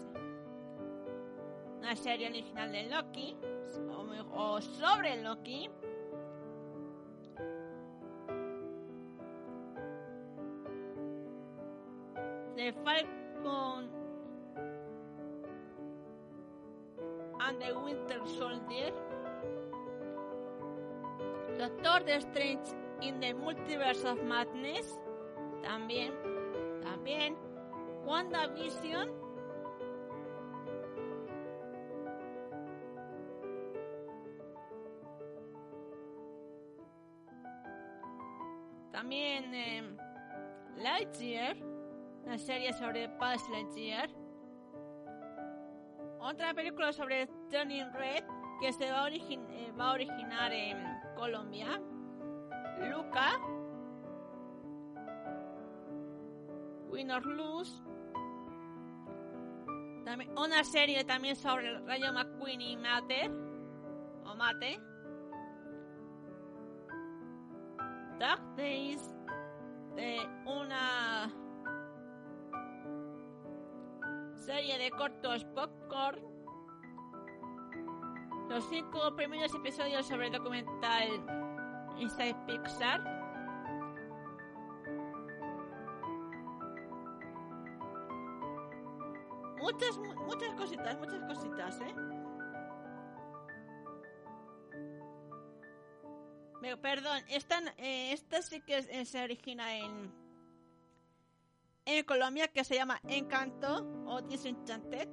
una 1.77 1.95
serie 1.95 2.29
original 2.29 2.71
de 2.71 2.89
Loki, 2.89 3.37
o 4.33 4.59
sobre 4.59 5.21
Loki. 5.21 5.69
The 12.69 12.75
Falcon 12.85 13.89
and 17.41 17.59
the 17.59 17.79
Winter 17.79 18.21
Soldier. 18.37 18.91
Doctor 21.57 22.21
Strange 22.21 22.67
in 23.01 23.19
the 23.19 23.33
Multiverse 23.33 24.05
of 24.05 24.23
Madness. 24.23 24.85
También. 25.63 26.11
También. 26.83 27.35
WandaVision. 28.05 29.09
También 38.91 39.55
eh, 39.55 39.81
Lightyear, 40.77 41.57
una 42.29 42.37
serie 42.37 42.71
sobre 42.73 43.07
Buzz 43.07 43.49
Lightyear. 43.49 44.07
Otra 46.19 46.53
película 46.53 46.93
sobre 46.93 47.25
Turning 47.49 47.91
Red 47.91 48.23
que 48.61 48.71
se 48.71 48.91
va 48.91 49.05
a, 49.05 49.09
eh, 49.09 49.73
originar 49.79 50.53
en 50.53 50.77
Colombia. 51.15 51.81
Luca. 52.87 53.31
Win 56.91 57.09
or 57.09 57.25
Lose. 57.25 57.81
Una 60.37 60.63
serie 60.63 61.03
también 61.05 61.35
sobre 61.35 61.69
el 61.69 61.83
Rayo 61.87 62.13
McQueen 62.13 62.61
y 62.61 62.77
Mate. 62.77 63.31
O 64.25 64.35
Mate. 64.35 64.79
Dark 68.19 68.55
Days. 68.55 69.15
De 69.95 70.19
una 70.45 71.27
serie 74.49 74.79
de 74.79 74.89
cortos 74.89 75.45
popcorn. 75.53 76.19
Los 78.49 78.67
cinco 78.67 79.15
primeros 79.15 79.53
episodios 79.53 80.07
sobre 80.07 80.25
el 80.25 80.33
documental 80.33 81.07
Inside 81.99 82.33
Pixar. 82.47 82.99
Muchas, 89.59 89.97
mu- 89.97 90.15
muchas 90.25 90.53
cositas, 90.55 90.97
muchas 90.97 91.21
cositas, 91.25 91.81
¿eh? 91.81 91.95
Me- 96.61 96.77
perdón, 96.77 97.21
esta, 97.29 97.59
eh, 97.77 98.13
esta 98.13 98.41
sí 98.41 98.61
que 98.61 98.77
eh, 98.77 99.05
se 99.05 99.23
origina 99.23 99.75
en, 99.75 100.11
en 101.97 102.03
Colombia, 102.03 102.47
que 102.47 102.63
se 102.63 102.75
llama 102.75 102.99
Encanto 103.07 103.85
o 104.05 104.21
Disenchanted. 104.21 105.09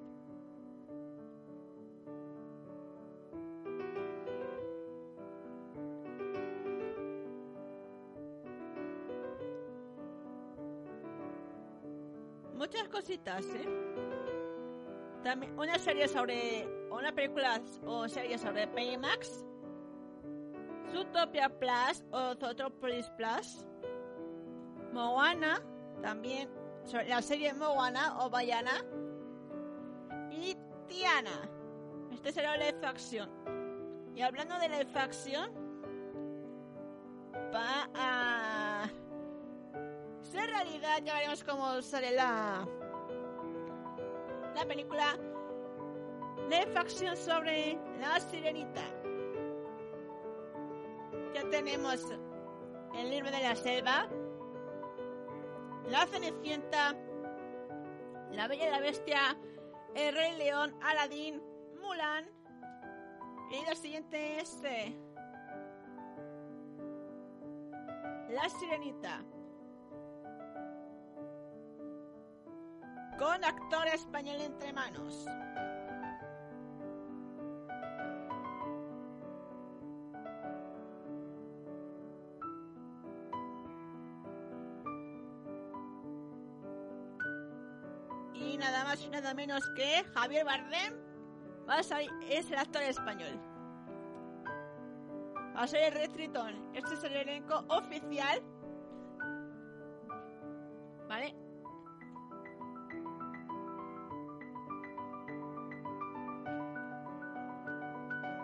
Muchas 12.55 12.89
cositas, 12.89 13.45
¿eh? 13.55 13.68
También 15.22 15.59
una 15.59 15.79
serie 15.79 16.09
sobre. 16.09 16.68
Una 16.91 17.12
película 17.12 17.61
o 17.85 18.09
serie 18.09 18.39
sobre 18.39 18.66
Baymax. 18.66 19.45
Zootopia 20.93 21.49
Plus 21.49 22.05
o 22.11 22.35
Zootropolis 22.35 23.11
Plus. 23.11 23.66
Moana. 24.93 25.62
También. 26.03 26.66
Sobre 26.87 27.09
la 27.09 27.20
serie 27.20 27.53
Moana 27.53 28.16
o 28.20 28.30
Bayana. 28.30 28.84
Y 30.30 30.57
Tiana. 30.87 31.49
Este 32.12 32.32
será 32.32 32.57
la 32.57 32.72
facción. 32.80 33.28
Y 34.14 34.22
hablando 34.22 34.59
de 34.59 34.68
la 34.68 34.87
facción. 34.87 35.51
Va 37.55 37.89
a 37.95 38.89
ser 40.22 40.49
realidad. 40.49 41.03
Ya 41.05 41.14
veremos 41.14 41.45
cómo 41.45 41.82
sale 41.82 42.12
la. 42.12 42.66
La 44.55 44.64
película 44.64 45.18
de 46.49 46.66
facción 46.68 47.16
sobre 47.16 47.78
la 48.01 48.20
sirenita. 48.20 48.82
Ya 51.34 51.49
tenemos 51.51 52.07
el 52.97 53.11
libro 53.11 53.30
de 53.30 53.41
la 53.43 53.55
selva, 53.55 54.09
la 55.89 56.07
cenicienta, 56.07 56.95
la 58.32 58.49
bella 58.49 58.68
y 58.68 58.70
la 58.70 58.80
bestia, 58.80 59.37
el 59.95 60.14
rey 60.14 60.37
león, 60.37 60.74
Aladín, 60.82 61.43
Mulan. 61.80 62.26
Y 63.51 63.68
lo 63.68 63.76
siguiente 63.76 64.41
es 64.41 64.61
eh, 64.64 64.97
la 68.30 68.49
sirenita. 68.49 69.22
Con 73.18 73.45
actor 73.45 73.87
español 73.87 74.41
entre 74.41 74.72
manos. 74.72 75.26
Nada 89.17 89.33
menos 89.33 89.67
que 89.71 90.05
Javier 90.14 90.45
Bardem 90.45 90.95
va 91.67 91.79
a 91.79 91.83
salir, 91.83 92.11
es 92.29 92.51
el 92.51 92.59
actor 92.59 92.83
español. 92.83 93.41
Va 95.57 95.62
a 95.62 95.67
ser 95.67 95.85
el 95.85 95.93
Red 95.93 96.11
Tritón. 96.11 96.71
Este 96.75 96.95
es 96.95 97.05
el 97.05 97.14
elenco 97.14 97.64
oficial. 97.69 98.43
¿Vale? 101.09 101.35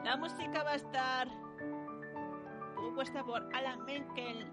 La 0.04 0.16
música 0.16 0.62
va 0.62 0.70
a 0.70 0.76
estar 0.76 1.28
compuesta 2.76 3.22
por 3.24 3.46
Alan 3.54 3.84
Menkel 3.84 4.50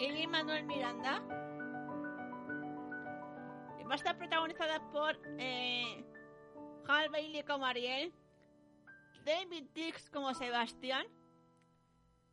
y 0.00 0.26
Manuel 0.26 0.64
Miranda. 0.64 1.22
Va 3.90 3.94
a 3.94 3.96
estar 3.96 4.16
protagonizada 4.16 4.80
por 4.92 5.18
eh, 5.38 6.04
Hal 6.86 7.08
Bailey 7.08 7.42
como 7.42 7.66
Ariel, 7.66 8.12
David 9.24 9.64
Dix 9.74 10.08
como 10.10 10.32
Sebastián, 10.32 11.06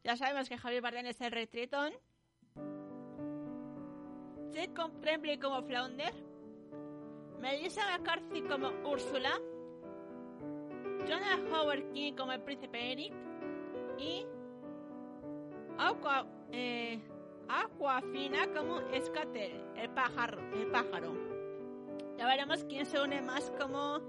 Ya 0.03 0.15
sabemos 0.15 0.47
que 0.47 0.57
Javier 0.59 0.83
Bardem 0.83 1.07
es 1.07 1.19
el 1.19 1.31
rey 1.31 1.47
Tritón. 1.47 1.93
Jacob 4.53 5.01
Tremblay 5.01 5.39
como 5.39 5.63
Flounder. 5.63 6.13
Melissa 7.39 7.81
McCarthy 7.89 8.43
como 8.43 8.69
Úrsula. 8.87 9.31
Jonah 11.07 11.39
Howard 11.51 11.91
King 11.91 12.13
como 12.13 12.33
el 12.33 12.41
príncipe 12.43 12.91
Eric. 12.91 13.13
Y 13.97 14.27
Aqua, 15.79 16.27
eh, 16.51 17.01
Aquafina 17.49 18.45
como 18.53 18.79
Scatter, 19.01 19.73
el 19.75 19.89
pájaro, 19.89 20.39
el 20.53 20.67
pájaro. 20.67 21.36
Ya 22.17 22.25
veremos 22.25 22.63
quién 22.63 22.85
se 22.85 22.99
une 22.99 23.21
más 23.21 23.51
como 23.59 23.99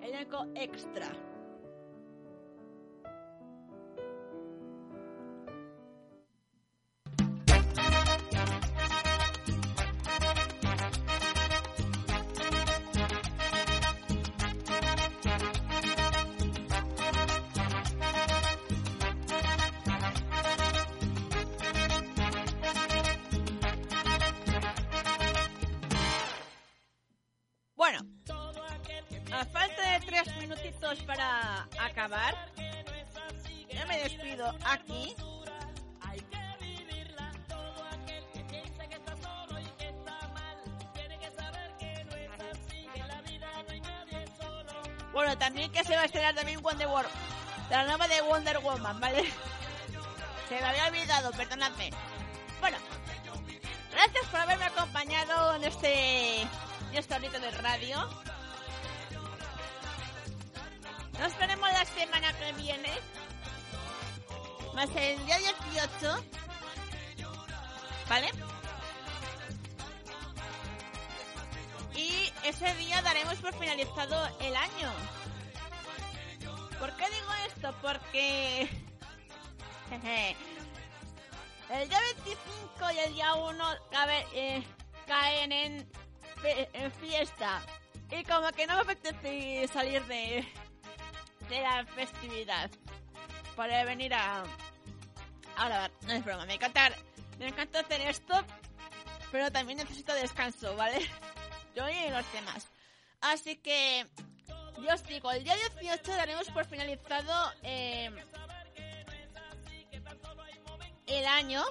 elenco 0.00 0.46
extra. 0.54 1.08
Yo 32.08 33.86
me 33.88 33.98
despido 33.98 34.54
aquí. 34.64 35.16
Bueno, 45.12 45.36
también 45.38 45.72
que 45.72 45.82
se 45.82 45.96
va 45.96 46.02
a 46.02 46.04
estrenar 46.04 46.34
también 46.34 46.62
Wonder 46.62 46.86
Woman, 46.86 47.06
la 47.70 47.84
nueva 47.84 48.06
de 48.06 48.20
Wonder 48.20 48.58
Woman, 48.58 49.00
¿vale? 49.00 49.24
Se 50.48 50.60
me 50.60 50.66
había 50.66 50.86
olvidado, 50.86 51.32
perdonadme. 51.32 51.90
Bueno, 52.60 52.76
gracias 53.90 54.26
por 54.26 54.40
haberme 54.40 54.66
acompañado 54.66 55.56
en 55.56 55.64
este, 55.64 56.42
en 56.42 56.48
este 56.92 57.18
de 57.18 57.50
radio. 57.50 58.08
Nos 61.18 61.38
veremos 61.38 61.55
semana 61.94 62.32
que 62.38 62.52
viene. 62.54 62.90
Más 64.74 64.88
el 64.94 65.24
día 65.26 65.38
18. 65.38 66.24
¿Vale? 68.08 68.30
Y 71.94 72.30
ese 72.44 72.74
día 72.74 73.00
daremos 73.02 73.36
por 73.36 73.54
finalizado 73.58 74.28
el 74.40 74.54
año. 74.54 74.92
¿Por 76.78 76.94
qué 76.96 77.04
digo 77.10 77.32
esto? 77.46 77.74
Porque... 77.80 78.68
el 81.70 81.88
día 81.88 82.00
25 82.16 82.90
y 82.94 82.98
el 82.98 83.14
día 83.14 83.34
1 83.34 83.64
cabe- 83.90 84.26
eh, 84.34 84.62
caen 85.06 85.52
en, 85.52 85.90
en 86.44 86.92
fiesta. 86.92 87.62
Y 88.10 88.22
como 88.24 88.48
que 88.52 88.66
no 88.66 88.74
me 88.76 88.80
apetece 88.82 89.66
salir 89.72 90.04
de, 90.06 90.46
de 91.48 91.60
la 91.60 91.84
festividad. 91.86 92.70
Para 93.54 93.84
venir 93.84 94.12
a, 94.14 94.44
a 95.56 95.66
grabar. 95.66 95.90
No 96.02 96.12
es 96.12 96.24
broma, 96.24 96.46
me 96.46 96.54
encanta, 96.54 96.90
me 97.38 97.48
encanta 97.48 97.80
hacer 97.80 98.00
esto. 98.02 98.34
Pero 99.32 99.50
también 99.50 99.78
necesito 99.78 100.14
descanso, 100.14 100.76
¿vale? 100.76 100.98
Yo 101.74 101.88
y 101.88 102.10
los 102.10 102.32
demás. 102.32 102.68
Así 103.20 103.56
que, 103.56 104.06
yo 104.78 104.94
os 104.94 105.02
digo, 105.04 105.32
el 105.32 105.42
día 105.42 105.56
18 105.80 106.12
daremos 106.12 106.48
por 106.50 106.64
finalizado 106.66 107.52
eh, 107.62 108.10
el 111.06 111.26
año. 111.26 111.64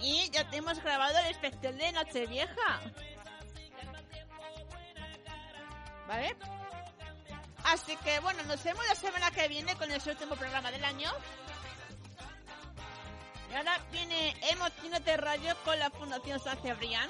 Y 0.00 0.30
ya 0.30 0.48
tenemos 0.48 0.82
grabado 0.82 1.18
el 1.18 1.26
especial 1.26 1.76
de 1.76 1.92
Nochevieja. 1.92 2.80
¿Vale? 6.12 6.36
Así 7.64 7.96
que 8.04 8.20
bueno, 8.20 8.42
nos 8.42 8.62
vemos 8.62 8.86
la 8.86 8.94
semana 8.94 9.30
que 9.30 9.48
viene 9.48 9.74
con 9.76 9.90
el 9.90 10.02
último 10.06 10.36
programa 10.36 10.70
del 10.70 10.84
año. 10.84 11.10
Y 13.50 13.54
ahora 13.54 13.78
viene 13.90 14.36
Emotino 14.50 15.00
de 15.00 15.16
Radio 15.16 15.56
con 15.64 15.78
la 15.78 15.88
Fundación 15.88 16.38
San 16.38 16.58
Cebrián. 16.58 17.08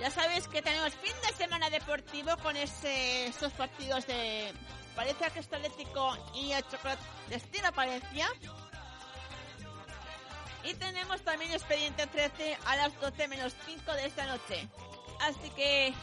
Ya 0.00 0.10
sabéis 0.10 0.48
que 0.48 0.60
tenemos 0.60 0.92
fin 0.94 1.14
de 1.24 1.36
semana 1.36 1.70
deportivo 1.70 2.36
con 2.38 2.56
ese, 2.56 3.26
esos 3.26 3.52
partidos 3.52 4.08
de 4.08 4.52
Valencia 4.96 5.30
Cristalético 5.30 6.16
y 6.34 6.50
el 6.50 6.64
Chocolate 6.68 7.02
Destino 7.28 7.72
Palencia. 7.72 8.26
Y 10.64 10.74
tenemos 10.74 11.22
también 11.22 11.52
Expediente 11.52 12.08
13 12.08 12.58
a 12.66 12.74
las 12.74 13.00
12 13.00 13.28
menos 13.28 13.54
5 13.66 13.92
de 13.92 14.06
esta 14.06 14.26
noche. 14.26 14.68
Así 15.20 15.50
que 15.50 15.94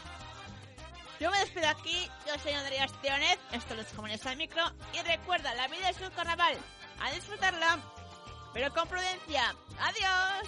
yo 1.20 1.32
me 1.32 1.40
despido 1.40 1.68
aquí, 1.68 2.10
yo 2.28 2.38
soy 2.40 2.52
Andrea 2.52 2.88
Tionet, 3.02 3.40
esto 3.52 3.74
es 3.74 3.88
Jamones 3.88 4.24
al 4.28 4.38
Micro, 4.38 4.62
y 4.94 5.02
recuerda, 5.02 5.56
la 5.56 5.68
vida 5.68 5.90
es 5.90 6.00
un 6.00 6.12
carnaval, 6.12 6.56
a 7.02 7.12
disfrutarla, 7.12 7.80
pero 8.54 8.72
con 8.72 8.88
prudencia. 8.88 9.56
¡Adiós! 9.80 10.48